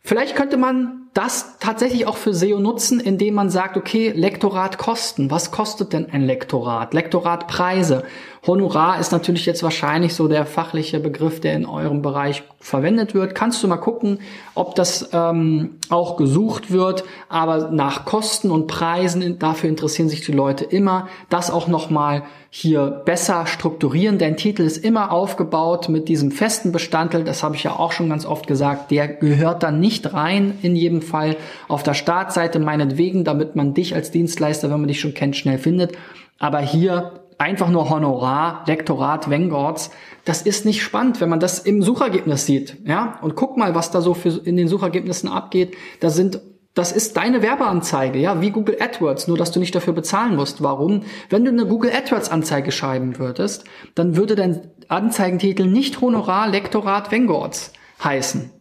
Vielleicht 0.02 0.36
könnte 0.36 0.58
man 0.58 1.05
das 1.16 1.60
tatsächlich 1.62 2.08
auch 2.08 2.18
für 2.18 2.34
SEO 2.34 2.60
nutzen, 2.60 3.00
indem 3.00 3.36
man 3.36 3.50
sagt, 3.50 3.78
okay, 3.78 4.12
Lektorat 4.14 4.78
kosten. 4.78 5.32
Was 5.32 5.50
kostet 5.50 5.94
denn 5.94 6.10
ein 6.12 6.22
Lektorat? 6.22 6.94
Lektorat 6.94 7.48
Preise. 7.48 8.04
Honorar 8.46 9.00
ist 9.00 9.12
natürlich 9.12 9.46
jetzt 9.46 9.64
wahrscheinlich 9.64 10.14
so 10.14 10.28
der 10.28 10.46
fachliche 10.46 11.00
Begriff, 11.00 11.40
der 11.40 11.54
in 11.54 11.66
eurem 11.66 12.02
Bereich 12.02 12.44
verwendet 12.60 13.16
wird. 13.16 13.34
Kannst 13.34 13.64
du 13.64 13.68
mal 13.68 13.78
gucken, 13.78 14.20
ob 14.54 14.76
das 14.76 15.10
ähm, 15.14 15.78
auch 15.90 16.18
gesucht 16.18 16.70
wird. 16.70 17.06
Aber 17.28 17.72
nach 17.72 18.06
Kosten 18.06 18.52
und 18.52 18.68
Preisen, 18.68 19.40
dafür 19.40 19.70
interessieren 19.70 20.10
sich 20.10 20.22
die 20.22 20.32
Leute 20.32 20.66
immer. 20.66 21.08
Das 21.30 21.50
auch 21.50 21.68
nochmal 21.68 22.24
hier 22.50 23.02
besser 23.04 23.48
strukturieren. 23.48 24.18
Dein 24.18 24.38
Titel 24.38 24.62
ist 24.62 24.78
immer 24.78 25.12
aufgebaut 25.12 25.90
mit 25.90 26.08
diesem 26.08 26.32
festen 26.32 26.72
Bestandteil. 26.72 27.24
Das 27.24 27.44
habe 27.44 27.56
ich 27.56 27.64
ja 27.64 27.78
auch 27.78 27.92
schon 27.92 28.10
ganz 28.10 28.26
oft 28.26 28.48
gesagt. 28.48 28.92
Der 28.92 29.08
gehört 29.08 29.64
dann 29.64 29.80
nicht 29.80 30.14
rein 30.14 30.58
in 30.62 30.76
jedem 30.76 31.02
Fall 31.06 31.38
auf 31.70 31.84
der 31.84 31.94
Startseite 31.94 32.60
meinetwegen, 32.60 33.24
damit 33.24 33.56
man 33.56 33.74
dich 33.74 33.96
als 33.96 34.12
Dienstleister, 34.12 34.70
wenn 34.70 34.82
man 34.82 34.90
dich 34.90 35.00
schon 35.00 35.14
kennt, 35.14 35.38
schnell 35.38 35.58
findet. 35.58 35.98
Aber 36.38 36.60
hier 36.60 37.24
einfach 37.38 37.70
nur 37.70 37.90
Honorar, 37.90 38.64
Lektorat, 38.68 39.30
Vanguards, 39.30 39.92
das 40.26 40.42
ist 40.42 40.66
nicht 40.66 40.82
spannend, 40.82 41.22
wenn 41.22 41.30
man 41.30 41.40
das 41.40 41.60
im 41.60 41.82
Suchergebnis 41.82 42.46
sieht, 42.46 42.78
ja? 42.86 43.20
Und 43.22 43.36
guck 43.36 43.58
mal, 43.58 43.76
was 43.76 43.92
da 43.92 44.02
so 44.02 44.14
für 44.14 44.30
in 44.30 44.58
den 44.58 44.68
Suchergebnissen 44.68 45.30
abgeht. 45.30 45.76
Da 46.00 46.10
sind 46.10 46.42
das 46.74 46.92
ist 46.92 47.16
deine 47.16 47.42
Werbeanzeige, 47.42 48.20
ja, 48.20 48.42
wie 48.42 48.52
Google 48.52 48.76
AdWords, 48.82 49.30
nur 49.30 49.38
dass 49.38 49.52
du 49.52 49.62
nicht 49.62 49.74
dafür 49.74 49.94
bezahlen 49.94 50.36
musst. 50.36 50.62
Warum? 50.62 51.04
Wenn 51.30 51.46
du 51.46 51.52
eine 51.52 51.66
Google 51.66 51.92
AdWords 51.92 52.30
Anzeige 52.30 52.74
schreiben 52.74 53.18
würdest, 53.18 53.64
dann 53.96 54.18
würde 54.18 54.36
dein 54.36 54.72
Anzeigentitel 54.90 55.68
nicht 55.68 56.02
Honorar, 56.02 56.50
Lektorat, 56.50 57.14
Vanguards 57.14 57.72
heißen 58.04 58.52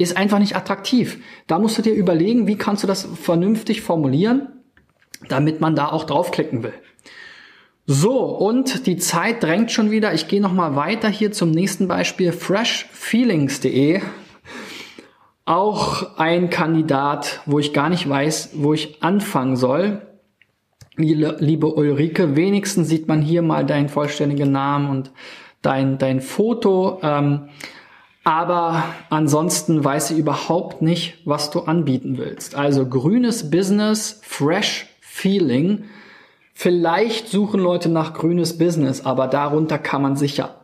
ist 0.00 0.16
einfach 0.16 0.38
nicht 0.38 0.56
attraktiv. 0.56 1.18
Da 1.46 1.58
musst 1.58 1.76
du 1.76 1.82
dir 1.82 1.92
überlegen, 1.92 2.46
wie 2.46 2.56
kannst 2.56 2.82
du 2.82 2.86
das 2.86 3.06
vernünftig 3.20 3.82
formulieren, 3.82 4.48
damit 5.28 5.60
man 5.60 5.76
da 5.76 5.88
auch 5.88 6.04
draufklicken 6.04 6.62
will. 6.62 6.72
So, 7.86 8.20
und 8.20 8.86
die 8.86 8.96
Zeit 8.96 9.42
drängt 9.42 9.72
schon 9.72 9.90
wieder. 9.90 10.14
Ich 10.14 10.28
gehe 10.28 10.40
nochmal 10.40 10.74
weiter 10.74 11.08
hier 11.08 11.32
zum 11.32 11.50
nächsten 11.50 11.86
Beispiel. 11.86 12.32
freshfeelings.de. 12.32 14.00
Auch 15.44 16.16
ein 16.16 16.48
Kandidat, 16.48 17.40
wo 17.44 17.58
ich 17.58 17.72
gar 17.72 17.90
nicht 17.90 18.08
weiß, 18.08 18.52
wo 18.54 18.72
ich 18.72 19.02
anfangen 19.02 19.56
soll. 19.56 20.00
Liebe 20.96 21.66
Ulrike, 21.66 22.36
wenigstens 22.36 22.88
sieht 22.88 23.08
man 23.08 23.20
hier 23.20 23.42
mal 23.42 23.66
deinen 23.66 23.88
vollständigen 23.88 24.52
Namen 24.52 24.88
und 24.88 25.10
dein, 25.60 25.98
dein 25.98 26.20
Foto. 26.20 27.00
Ähm, 27.02 27.48
aber 28.24 28.84
ansonsten 29.08 29.82
weiß 29.82 30.08
sie 30.08 30.18
überhaupt 30.18 30.82
nicht, 30.82 31.18
was 31.24 31.50
du 31.50 31.60
anbieten 31.60 32.18
willst. 32.18 32.54
Also 32.54 32.86
grünes 32.86 33.50
Business, 33.50 34.20
fresh 34.22 34.86
feeling. 35.00 35.84
Vielleicht 36.52 37.28
suchen 37.28 37.60
Leute 37.60 37.88
nach 37.88 38.12
grünes 38.12 38.58
Business, 38.58 39.06
aber 39.06 39.26
darunter 39.26 39.78
kann 39.78 40.02
man 40.02 40.16
sich 40.16 40.36
ja 40.36 40.54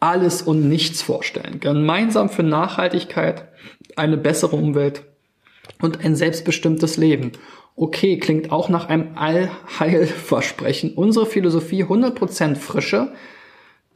alles 0.00 0.42
und 0.42 0.68
nichts 0.68 1.02
vorstellen. 1.02 1.60
Gemeinsam 1.60 2.30
für 2.30 2.42
Nachhaltigkeit, 2.42 3.48
eine 3.96 4.16
bessere 4.16 4.56
Umwelt 4.56 5.02
und 5.82 6.04
ein 6.04 6.16
selbstbestimmtes 6.16 6.96
Leben. 6.96 7.32
Okay, 7.76 8.18
klingt 8.18 8.50
auch 8.50 8.68
nach 8.68 8.88
einem 8.88 9.16
Allheilversprechen. 9.16 10.94
Unsere 10.94 11.26
Philosophie 11.26 11.84
100% 11.84 12.56
Frische, 12.56 13.12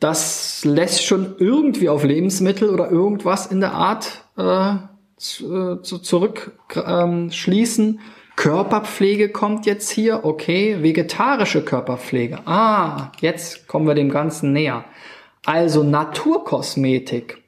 das 0.02 0.64
lässt 0.64 1.04
schon 1.04 1.36
irgendwie 1.38 1.88
auf 1.88 2.02
Lebensmittel 2.02 2.70
oder 2.70 2.90
irgendwas 2.90 3.46
in 3.46 3.60
der 3.60 3.72
Art 3.72 4.24
äh, 4.36 4.74
zu, 5.16 5.54
äh, 5.54 5.82
zurückschließen. 5.82 7.88
Ähm, 7.88 8.00
Körperpflege 8.34 9.28
kommt 9.28 9.66
jetzt 9.66 9.90
hier, 9.90 10.24
okay, 10.24 10.82
vegetarische 10.82 11.62
Körperpflege. 11.62 12.40
Ah, 12.46 13.12
jetzt 13.20 13.68
kommen 13.68 13.86
wir 13.86 13.94
dem 13.94 14.10
Ganzen 14.10 14.52
näher. 14.52 14.84
Also 15.44 15.84
Naturkosmetik, 15.84 17.40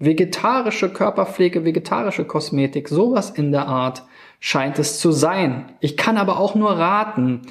vegetarische 0.00 0.88
Körperpflege, 0.88 1.64
vegetarische 1.64 2.24
Kosmetik, 2.24 2.88
sowas 2.88 3.30
in 3.30 3.52
der 3.52 3.68
Art 3.68 4.02
scheint 4.40 4.80
es 4.80 4.98
zu 4.98 5.12
sein. 5.12 5.76
Ich 5.78 5.96
kann 5.96 6.16
aber 6.16 6.40
auch 6.40 6.56
nur 6.56 6.72
raten 6.72 7.42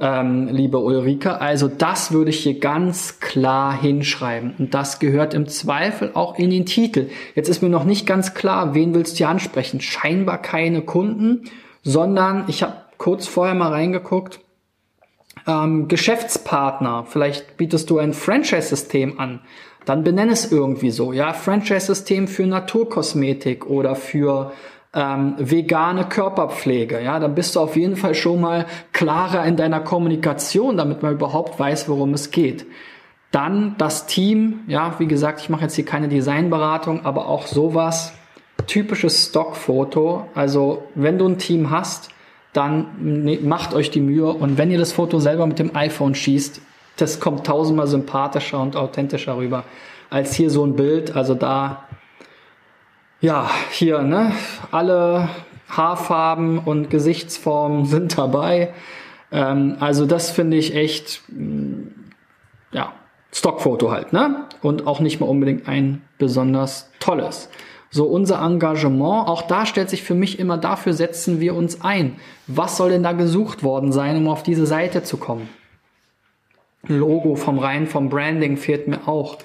ähm, 0.00 0.48
liebe 0.48 0.78
Ulrike. 0.78 1.40
Also 1.40 1.68
das 1.68 2.12
würde 2.12 2.30
ich 2.30 2.40
hier 2.40 2.58
ganz 2.58 3.20
klar 3.20 3.78
hinschreiben. 3.78 4.54
Und 4.58 4.74
das 4.74 4.98
gehört 4.98 5.34
im 5.34 5.46
Zweifel 5.46 6.10
auch 6.14 6.38
in 6.38 6.50
den 6.50 6.66
Titel. 6.66 7.08
Jetzt 7.34 7.48
ist 7.48 7.62
mir 7.62 7.68
noch 7.68 7.84
nicht 7.84 8.06
ganz 8.06 8.34
klar, 8.34 8.74
wen 8.74 8.94
willst 8.94 9.14
du 9.14 9.18
hier 9.18 9.28
ansprechen? 9.28 9.80
Scheinbar 9.80 10.38
keine 10.38 10.82
Kunden, 10.82 11.44
sondern 11.82 12.44
ich 12.48 12.62
habe 12.62 12.74
kurz 12.96 13.26
vorher 13.26 13.54
mal 13.54 13.70
reingeguckt. 13.70 14.40
Ähm, 15.46 15.88
Geschäftspartner, 15.88 17.04
vielleicht 17.08 17.56
bietest 17.56 17.88
du 17.90 17.98
ein 17.98 18.12
Franchise-System 18.12 19.18
an, 19.20 19.40
dann 19.84 20.04
benenne 20.04 20.32
es 20.32 20.50
irgendwie 20.52 20.90
so, 20.90 21.12
ja, 21.12 21.32
Franchise-System 21.32 22.28
für 22.28 22.46
Naturkosmetik 22.46 23.66
oder 23.66 23.96
für 23.96 24.52
ähm, 24.94 25.34
vegane 25.38 26.04
Körperpflege. 26.04 27.00
Ja, 27.00 27.18
dann 27.18 27.34
bist 27.34 27.56
du 27.56 27.60
auf 27.60 27.76
jeden 27.76 27.96
Fall 27.96 28.14
schon 28.14 28.40
mal 28.40 28.66
klarer 28.92 29.44
in 29.44 29.56
deiner 29.56 29.80
Kommunikation, 29.80 30.76
damit 30.76 31.02
man 31.02 31.12
überhaupt 31.12 31.58
weiß, 31.58 31.88
worum 31.88 32.14
es 32.14 32.30
geht. 32.30 32.66
Dann 33.30 33.76
das 33.78 34.06
Team. 34.06 34.60
Ja, 34.66 34.96
wie 34.98 35.06
gesagt, 35.06 35.40
ich 35.40 35.48
mache 35.48 35.62
jetzt 35.62 35.76
hier 35.76 35.84
keine 35.84 36.08
Designberatung, 36.08 37.04
aber 37.04 37.28
auch 37.28 37.46
sowas. 37.46 38.12
Typisches 38.66 39.28
Stockfoto. 39.28 40.26
Also, 40.34 40.84
wenn 40.94 41.18
du 41.18 41.26
ein 41.28 41.38
Team 41.38 41.70
hast, 41.70 42.10
dann 42.52 42.88
ne, 42.98 43.38
macht 43.38 43.74
euch 43.74 43.90
die 43.90 44.00
Mühe 44.00 44.26
und 44.26 44.58
wenn 44.58 44.72
ihr 44.72 44.78
das 44.78 44.92
Foto 44.92 45.20
selber 45.20 45.46
mit 45.46 45.60
dem 45.60 45.76
iPhone 45.76 46.16
schießt, 46.16 46.60
das 46.96 47.20
kommt 47.20 47.46
tausendmal 47.46 47.86
sympathischer 47.86 48.60
und 48.60 48.74
authentischer 48.76 49.36
rüber 49.36 49.64
als 50.10 50.34
hier 50.34 50.50
so 50.50 50.64
ein 50.66 50.74
Bild. 50.74 51.16
Also 51.16 51.34
da 51.34 51.84
ja, 53.20 53.50
hier, 53.70 54.02
ne, 54.02 54.32
alle 54.70 55.28
Haarfarben 55.68 56.58
und 56.58 56.90
Gesichtsformen 56.90 57.86
sind 57.86 58.18
dabei. 58.18 58.72
Ähm, 59.32 59.76
also 59.80 60.06
das 60.06 60.30
finde 60.30 60.56
ich 60.56 60.74
echt, 60.74 61.22
mm, 61.28 61.82
ja, 62.72 62.92
Stockfoto 63.32 63.90
halt, 63.90 64.12
ne? 64.12 64.46
Und 64.60 64.86
auch 64.86 65.00
nicht 65.00 65.20
mal 65.20 65.26
unbedingt 65.26 65.68
ein 65.68 66.02
besonders 66.18 66.90
tolles. 66.98 67.48
So 67.90 68.06
unser 68.06 68.40
Engagement, 68.40 69.28
auch 69.28 69.42
da 69.42 69.66
stellt 69.66 69.90
sich 69.90 70.02
für 70.02 70.14
mich 70.14 70.38
immer, 70.38 70.56
dafür 70.58 70.92
setzen 70.92 71.40
wir 71.40 71.54
uns 71.54 71.82
ein. 71.82 72.16
Was 72.46 72.76
soll 72.76 72.90
denn 72.90 73.02
da 73.02 73.12
gesucht 73.12 73.62
worden 73.62 73.92
sein, 73.92 74.16
um 74.16 74.28
auf 74.28 74.42
diese 74.42 74.66
Seite 74.66 75.02
zu 75.02 75.16
kommen? 75.16 75.48
Logo 76.86 77.34
vom 77.34 77.58
rein 77.58 77.86
vom 77.86 78.08
Branding 78.08 78.56
fehlt 78.56 78.88
mir 78.88 79.06
auch. 79.06 79.38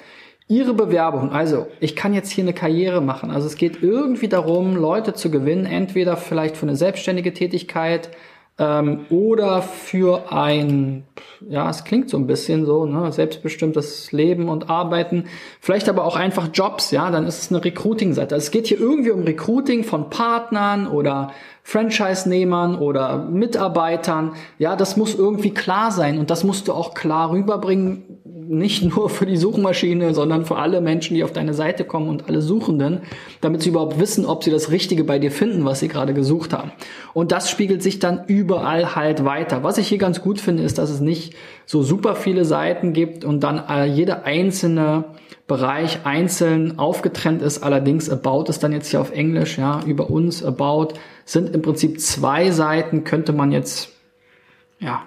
Ihre 0.48 0.74
Bewerbung, 0.76 1.32
also 1.32 1.68
ich 1.80 1.96
kann 1.96 2.14
jetzt 2.14 2.32
hier 2.32 2.44
eine 2.44 2.54
Karriere 2.54 3.02
machen. 3.02 3.32
Also 3.32 3.48
es 3.48 3.56
geht 3.56 3.82
irgendwie 3.82 4.28
darum, 4.28 4.76
Leute 4.76 5.14
zu 5.14 5.32
gewinnen, 5.32 5.66
entweder 5.66 6.18
vielleicht 6.18 6.56
für 6.56 6.68
eine 6.68 6.76
selbstständige 6.76 7.34
Tätigkeit, 7.34 8.12
ähm, 8.58 9.06
oder 9.10 9.62
für 9.62 10.32
ein, 10.32 11.04
ja, 11.50 11.70
es 11.70 11.84
klingt 11.84 12.10
so 12.10 12.18
ein 12.18 12.28
bisschen 12.28 12.66
so, 12.66 12.86
ne, 12.86 13.12
selbstbestimmtes 13.12 14.12
Leben 14.14 14.48
und 14.48 14.70
Arbeiten, 14.70 15.26
vielleicht 15.60 15.90
aber 15.90 16.06
auch 16.06 16.16
einfach 16.16 16.50
Jobs, 16.54 16.92
ja, 16.92 17.12
dann 17.12 17.26
ist 17.28 17.42
es 17.42 17.52
eine 17.52 17.64
Recruiting-Seite. 17.64 18.34
Also 18.34 18.46
es 18.46 18.52
geht 18.52 18.68
hier 18.68 18.80
irgendwie 18.80 19.12
um 19.12 19.24
Recruiting 19.24 19.84
von 19.84 20.10
Partnern 20.10 20.88
oder 20.88 21.32
Franchise-Nehmern 21.68 22.76
oder 22.76 23.18
Mitarbeitern. 23.18 24.34
Ja, 24.60 24.76
das 24.76 24.98
muss 24.98 25.16
irgendwie 25.16 25.50
klar 25.50 25.92
sein 25.92 26.20
und 26.20 26.30
das 26.30 26.44
musst 26.44 26.68
du 26.68 26.74
auch 26.74 26.94
klar 26.94 27.32
rüberbringen, 27.32 28.04
nicht 28.24 28.84
nur 28.96 29.10
für 29.10 29.26
die 29.26 29.36
Suchmaschine, 29.36 30.14
sondern 30.14 30.46
für 30.46 30.58
alle 30.58 30.80
Menschen, 30.80 31.16
die 31.16 31.24
auf 31.24 31.34
deine 31.34 31.56
Seite 31.56 31.84
kommen 31.84 32.08
und 32.08 32.30
alle 32.30 32.44
Suchenden, 32.44 33.02
damit 33.42 33.64
sie 33.64 33.70
überhaupt 33.70 34.00
wissen, 34.00 34.28
ob 34.28 34.44
sie 34.44 34.52
das 34.52 34.70
Richtige 34.70 35.04
bei 35.04 35.18
dir 35.18 35.32
finden, 35.32 35.66
was 35.66 35.80
sie 35.80 35.88
gerade 35.88 36.14
gesucht 36.14 36.54
haben. 36.54 36.72
Und 37.16 37.32
das 37.32 37.50
spiegelt 37.50 37.82
sich 37.82 37.98
dann 37.98 38.26
überall 38.28 38.96
halt 38.96 39.26
weiter. 39.26 39.64
Was 39.64 39.80
ich 39.80 39.88
hier 39.88 39.98
ganz 39.98 40.22
gut 40.22 40.40
finde, 40.40 40.62
ist, 40.62 40.78
dass 40.78 40.92
es 40.92 41.00
nicht 41.00 41.34
so 41.66 41.84
super 41.84 42.16
viele 42.16 42.46
Seiten 42.46 42.94
gibt 42.94 43.26
und 43.26 43.42
dann 43.42 43.64
äh, 43.68 43.86
jeder 43.86 44.26
einzelne 44.26 45.06
Bereich 45.48 46.06
einzeln 46.06 46.80
aufgetrennt 46.80 47.42
ist. 47.42 47.64
Allerdings 47.64 48.10
About 48.10 48.46
ist 48.50 48.64
dann 48.64 48.72
jetzt 48.72 48.90
hier 48.90 49.02
auf 49.02 49.12
Englisch, 49.12 49.58
ja, 49.58 49.82
über 49.86 50.10
uns 50.10 50.44
About 50.44 50.96
sind 51.24 51.54
im 51.54 51.62
Prinzip 51.62 52.00
zwei 52.00 52.52
Seiten, 52.52 53.04
könnte 53.04 53.34
man 53.34 53.52
jetzt, 53.52 53.90
ja, 54.80 55.04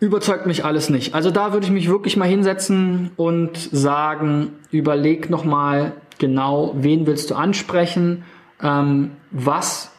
überzeugt 0.00 0.46
mich 0.46 0.64
alles 0.64 0.90
nicht. 0.90 1.14
Also 1.14 1.30
da 1.30 1.52
würde 1.52 1.66
ich 1.66 1.72
mich 1.72 1.88
wirklich 1.88 2.16
mal 2.16 2.28
hinsetzen 2.28 3.10
und 3.16 3.56
sagen, 3.56 4.52
überleg 4.70 5.28
nochmal 5.28 5.92
genau, 6.18 6.74
wen 6.76 7.06
willst 7.06 7.30
du 7.30 7.34
ansprechen, 7.34 8.24
ähm, 8.62 9.12
was, 9.30 9.92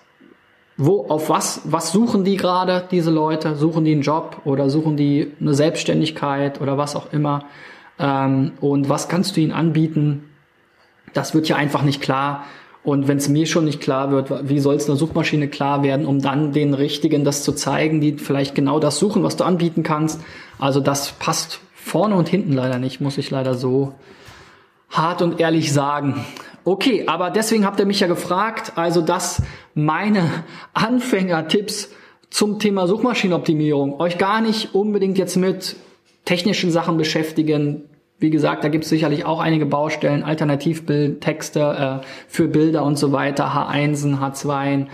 wo, 0.82 1.08
auf 1.10 1.28
was, 1.30 1.62
was 1.66 1.92
suchen 1.92 2.24
die 2.24 2.38
gerade, 2.38 2.86
diese 2.90 3.12
Leute? 3.12 3.56
Suchen 3.56 3.84
die 3.84 3.92
einen 3.92 4.02
Job 4.02 4.38
oder 4.46 4.70
suchen 4.70 4.96
die 4.96 5.34
eine 5.42 5.54
Selbstständigkeit 5.54 6.62
oder 6.62 6.78
was 6.78 6.96
auch 6.96 7.12
immer? 7.12 7.44
Ähm, 8.00 8.54
und 8.62 8.88
was 8.88 9.10
kannst 9.10 9.36
du 9.36 9.42
ihnen 9.42 9.52
anbieten? 9.52 10.30
Das 11.14 11.34
wird 11.34 11.50
ja 11.50 11.58
einfach 11.58 11.84
nicht 11.84 12.02
klar. 12.02 12.46
Und 12.82 13.10
wenn 13.10 13.18
es 13.18 13.28
mir 13.28 13.46
schon 13.46 13.66
nicht 13.66 13.82
klar 13.82 14.10
wird, 14.10 14.48
wie 14.48 14.60
soll 14.60 14.76
es 14.76 14.88
einer 14.88 14.96
Suchmaschine 14.96 15.50
klar 15.50 15.84
werden, 15.84 16.06
um 16.06 16.22
dann 16.22 16.54
den 16.54 16.74
Richtigen 16.74 17.26
das 17.26 17.44
zu 17.44 17.52
zeigen, 17.52 18.00
die 18.00 18.14
vielleicht 18.14 18.56
genau 18.56 18.80
das 18.80 19.00
suchen, 19.00 19.22
was 19.22 19.36
du 19.36 19.44
anbieten 19.44 19.84
kannst. 19.84 20.22
Also 20.60 20.80
das 20.80 21.12
passt 21.12 21.60
vorne 21.74 22.16
und 22.16 22.30
hinten 22.30 22.54
leider 22.54 22.80
nicht, 22.80 23.02
muss 23.02 23.18
ich 23.18 23.30
leider 23.32 23.54
so 23.54 23.96
hart 24.90 25.22
und 25.22 25.42
ehrlich 25.42 25.74
sagen. 25.74 26.24
Okay, 26.64 27.06
aber 27.08 27.30
deswegen 27.30 27.66
habt 27.66 27.80
ihr 27.80 27.86
mich 27.86 28.00
ja 28.00 28.08
gefragt, 28.08 28.74
also 28.76 29.02
dass 29.02 29.42
meine 29.74 30.44
Anfängertipps 30.74 31.90
zum 32.30 32.60
Thema 32.60 32.88
Suchmaschinenoptimierung 32.88 34.00
euch 34.00 34.18
gar 34.18 34.42
nicht 34.42 34.76
unbedingt 34.76 35.18
jetzt 35.18 35.36
mit 35.36 35.76
technischen 36.26 36.72
Sachen 36.72 36.98
beschäftigen, 36.98 37.90
wie 38.20 38.30
gesagt, 38.30 38.66
da 38.66 38.68
gibt 38.68 38.84
es 38.84 38.90
sicherlich 38.90 39.26
auch 39.26 39.40
einige 39.40 39.66
Baustellen, 39.66 40.24
Alternativbildtexte 40.24 42.02
äh, 42.02 42.06
für 42.28 42.50
Bilder 42.50 42.84
und 42.84 42.98
so 42.98 43.14
weiter, 43.14 43.46
H1, 43.46 44.20
H2. 44.20 44.88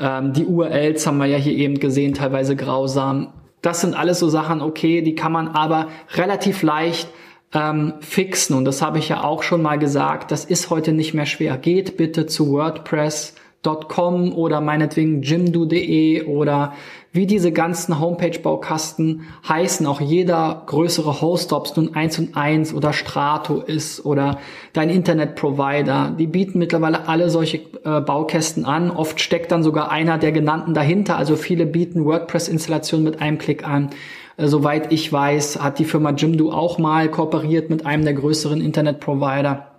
Ähm, 0.00 0.32
die 0.32 0.44
URLs 0.44 1.06
haben 1.06 1.18
wir 1.18 1.26
ja 1.26 1.38
hier 1.38 1.54
eben 1.54 1.78
gesehen, 1.78 2.14
teilweise 2.14 2.56
grausam. 2.56 3.32
Das 3.62 3.80
sind 3.80 3.94
alles 3.94 4.18
so 4.18 4.28
Sachen, 4.28 4.60
okay, 4.60 5.02
die 5.02 5.14
kann 5.14 5.30
man 5.30 5.48
aber 5.48 5.86
relativ 6.16 6.62
leicht 6.62 7.08
ähm, 7.54 7.94
fixen. 8.00 8.56
Und 8.56 8.64
das 8.64 8.82
habe 8.82 8.98
ich 8.98 9.08
ja 9.08 9.22
auch 9.24 9.42
schon 9.42 9.62
mal 9.62 9.78
gesagt. 9.78 10.30
Das 10.30 10.44
ist 10.44 10.70
heute 10.70 10.92
nicht 10.92 11.14
mehr 11.14 11.26
schwer. 11.26 11.56
Geht 11.56 11.96
bitte 11.96 12.26
zu 12.26 12.50
WordPress.com 12.52 14.32
oder 14.32 14.60
meinetwegen 14.60 15.22
jimdo.de 15.22 16.24
oder 16.24 16.74
wie 17.12 17.26
diese 17.28 17.52
ganzen 17.52 18.00
Homepage-Baukasten 18.00 19.22
heißen, 19.48 19.86
auch 19.86 20.00
jeder 20.00 20.64
größere 20.66 21.20
Host, 21.20 21.52
ob 21.52 21.66
es 21.66 21.76
nun 21.76 21.94
1 21.94 22.18
und 22.18 22.36
1 22.36 22.74
oder 22.74 22.92
Strato 22.92 23.60
ist 23.60 24.04
oder 24.04 24.40
dein 24.72 24.90
Internetprovider, 24.90 26.12
die 26.18 26.26
bieten 26.26 26.58
mittlerweile 26.58 27.06
alle 27.06 27.30
solche 27.30 27.58
äh, 27.84 28.00
Baukästen 28.00 28.64
an. 28.64 28.90
Oft 28.90 29.20
steckt 29.20 29.52
dann 29.52 29.62
sogar 29.62 29.92
einer 29.92 30.18
der 30.18 30.32
genannten 30.32 30.74
dahinter. 30.74 31.16
Also 31.16 31.36
viele 31.36 31.66
bieten 31.66 32.04
WordPress-Installationen 32.04 33.04
mit 33.04 33.22
einem 33.22 33.38
Klick 33.38 33.64
an. 33.64 33.90
Äh, 34.36 34.48
soweit 34.48 34.92
ich 34.92 35.12
weiß, 35.12 35.60
hat 35.62 35.78
die 35.78 35.84
Firma 35.84 36.10
Jimdo 36.10 36.50
auch 36.50 36.78
mal 36.78 37.10
kooperiert 37.10 37.70
mit 37.70 37.86
einem 37.86 38.04
der 38.04 38.14
größeren 38.14 38.60
Internetprovider 38.60 39.70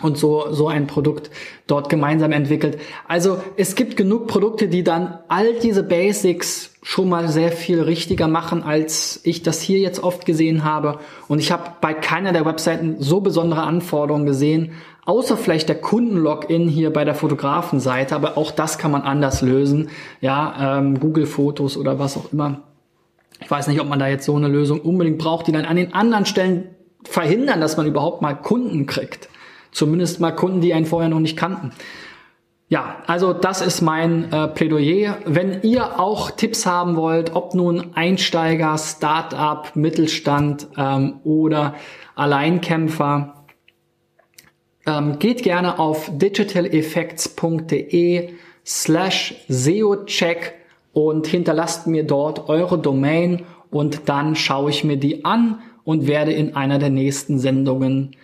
und 0.00 0.16
so, 0.16 0.46
so 0.50 0.68
ein 0.68 0.86
Produkt 0.86 1.30
dort 1.66 1.90
gemeinsam 1.90 2.32
entwickelt. 2.32 2.78
Also 3.06 3.38
es 3.56 3.74
gibt 3.74 3.96
genug 3.96 4.26
Produkte, 4.26 4.68
die 4.68 4.84
dann 4.84 5.18
all 5.28 5.52
diese 5.54 5.82
Basics 5.82 6.74
schon 6.82 7.10
mal 7.10 7.28
sehr 7.28 7.52
viel 7.52 7.82
richtiger 7.82 8.26
machen, 8.26 8.62
als 8.62 9.20
ich 9.24 9.42
das 9.42 9.60
hier 9.60 9.78
jetzt 9.78 10.02
oft 10.02 10.24
gesehen 10.24 10.64
habe. 10.64 10.98
Und 11.28 11.38
ich 11.38 11.52
habe 11.52 11.72
bei 11.80 11.92
keiner 11.92 12.32
der 12.32 12.46
Webseiten 12.46 12.96
so 12.98 13.20
besondere 13.20 13.62
Anforderungen 13.62 14.26
gesehen, 14.26 14.72
außer 15.04 15.36
vielleicht 15.36 15.68
der 15.68 15.80
Kundenlogin 15.80 16.68
hier 16.68 16.92
bei 16.92 17.04
der 17.04 17.14
Fotografenseite. 17.14 18.14
Aber 18.16 18.38
auch 18.38 18.50
das 18.50 18.78
kann 18.78 18.90
man 18.90 19.02
anders 19.02 19.42
lösen. 19.42 19.90
Ja, 20.22 20.78
ähm, 20.78 20.98
Google 21.00 21.26
Fotos 21.26 21.76
oder 21.76 21.98
was 21.98 22.16
auch 22.16 22.32
immer. 22.32 22.62
Ich 23.42 23.50
weiß 23.50 23.66
nicht, 23.66 23.80
ob 23.80 23.88
man 23.88 23.98
da 23.98 24.08
jetzt 24.08 24.24
so 24.24 24.36
eine 24.36 24.48
Lösung 24.48 24.80
unbedingt 24.80 25.18
braucht, 25.18 25.46
die 25.46 25.52
dann 25.52 25.64
an 25.64 25.76
den 25.76 25.94
anderen 25.94 26.26
Stellen 26.26 26.74
verhindern, 27.04 27.60
dass 27.60 27.76
man 27.76 27.86
überhaupt 27.86 28.22
mal 28.22 28.34
Kunden 28.34 28.86
kriegt. 28.86 29.28
Zumindest 29.72 30.20
mal 30.20 30.32
Kunden, 30.32 30.60
die 30.60 30.74
einen 30.74 30.86
vorher 30.86 31.08
noch 31.08 31.20
nicht 31.20 31.36
kannten. 31.36 31.72
Ja, 32.68 33.02
also 33.06 33.32
das 33.34 33.60
ist 33.60 33.82
mein 33.82 34.32
äh, 34.32 34.48
Plädoyer. 34.48 35.18
Wenn 35.26 35.60
ihr 35.62 36.00
auch 36.00 36.30
Tipps 36.30 36.64
haben 36.64 36.96
wollt, 36.96 37.34
ob 37.34 37.54
nun 37.54 37.94
Einsteiger, 37.94 38.78
Start-up, 38.78 39.76
Mittelstand 39.76 40.68
ähm, 40.78 41.20
oder 41.24 41.74
Alleinkämpfer, 42.14 43.44
ähm, 44.86 45.18
geht 45.18 45.42
gerne 45.42 45.78
auf 45.78 46.10
digitaleffects.de 46.12 48.30
slash 48.64 49.34
SEO-Check 49.48 50.61
und 50.92 51.26
hinterlasst 51.26 51.86
mir 51.86 52.04
dort 52.04 52.48
eure 52.48 52.78
Domain 52.78 53.44
und 53.70 54.08
dann 54.08 54.36
schaue 54.36 54.70
ich 54.70 54.84
mir 54.84 54.96
die 54.96 55.24
an 55.24 55.60
und 55.84 56.06
werde 56.06 56.32
in 56.32 56.54
einer 56.54 56.78
der 56.78 56.90
nächsten 56.90 57.38
Sendungen 57.38 58.16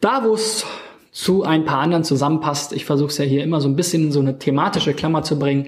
da, 0.00 0.24
wo 0.24 0.34
es 0.34 0.64
zu 1.12 1.42
ein 1.42 1.64
paar 1.64 1.80
anderen 1.80 2.04
zusammenpasst, 2.04 2.72
ich 2.72 2.84
versuche 2.84 3.08
es 3.08 3.18
ja 3.18 3.24
hier 3.24 3.42
immer 3.42 3.60
so 3.60 3.68
ein 3.68 3.76
bisschen 3.76 4.04
in 4.04 4.12
so 4.12 4.20
eine 4.20 4.38
thematische 4.38 4.94
Klammer 4.94 5.22
zu 5.22 5.38
bringen, 5.38 5.66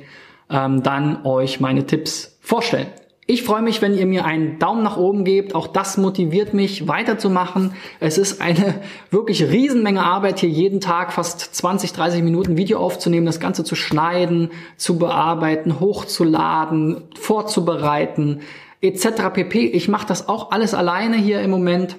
ähm, 0.48 0.82
dann 0.82 1.24
euch 1.24 1.60
meine 1.60 1.86
Tipps 1.86 2.38
vorstellen. 2.40 2.86
Ich 3.24 3.44
freue 3.44 3.62
mich, 3.62 3.80
wenn 3.80 3.94
ihr 3.96 4.04
mir 4.04 4.24
einen 4.24 4.58
Daumen 4.58 4.82
nach 4.82 4.96
oben 4.96 5.24
gebt. 5.24 5.54
Auch 5.54 5.68
das 5.68 5.96
motiviert 5.96 6.54
mich 6.54 6.88
weiterzumachen. 6.88 7.72
Es 8.00 8.18
ist 8.18 8.40
eine 8.40 8.80
wirklich 9.10 9.44
Riesenmenge 9.44 10.02
Arbeit, 10.02 10.40
hier 10.40 10.48
jeden 10.48 10.80
Tag 10.80 11.12
fast 11.12 11.54
20, 11.54 11.92
30 11.92 12.22
Minuten 12.24 12.56
Video 12.56 12.80
aufzunehmen, 12.80 13.26
das 13.26 13.38
Ganze 13.38 13.62
zu 13.62 13.76
schneiden, 13.76 14.50
zu 14.76 14.98
bearbeiten, 14.98 15.78
hochzuladen, 15.78 17.04
vorzubereiten, 17.16 18.40
etc. 18.80 19.30
pp. 19.32 19.66
Ich 19.66 19.86
mache 19.86 20.06
das 20.06 20.28
auch 20.28 20.50
alles 20.50 20.74
alleine 20.74 21.16
hier 21.16 21.40
im 21.42 21.50
Moment. 21.50 21.96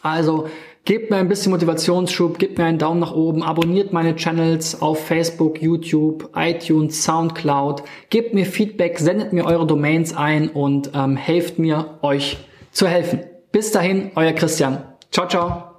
Also 0.00 0.48
Gebt 0.84 1.10
mir 1.10 1.18
ein 1.18 1.28
bisschen 1.28 1.52
Motivationsschub, 1.52 2.38
gebt 2.38 2.58
mir 2.58 2.64
einen 2.64 2.78
Daumen 2.78 3.00
nach 3.00 3.14
oben, 3.14 3.42
abonniert 3.42 3.92
meine 3.92 4.16
Channels 4.16 4.80
auf 4.80 5.06
Facebook, 5.06 5.60
YouTube, 5.60 6.30
iTunes, 6.34 7.04
Soundcloud, 7.04 7.82
gebt 8.08 8.34
mir 8.34 8.46
Feedback, 8.46 8.98
sendet 8.98 9.32
mir 9.32 9.44
eure 9.44 9.66
Domains 9.66 10.16
ein 10.16 10.48
und 10.48 10.90
ähm, 10.94 11.16
helft 11.16 11.58
mir, 11.58 11.98
euch 12.02 12.38
zu 12.72 12.88
helfen. 12.88 13.20
Bis 13.52 13.72
dahin, 13.72 14.10
euer 14.14 14.32
Christian. 14.32 14.84
Ciao, 15.10 15.28
ciao. 15.28 15.69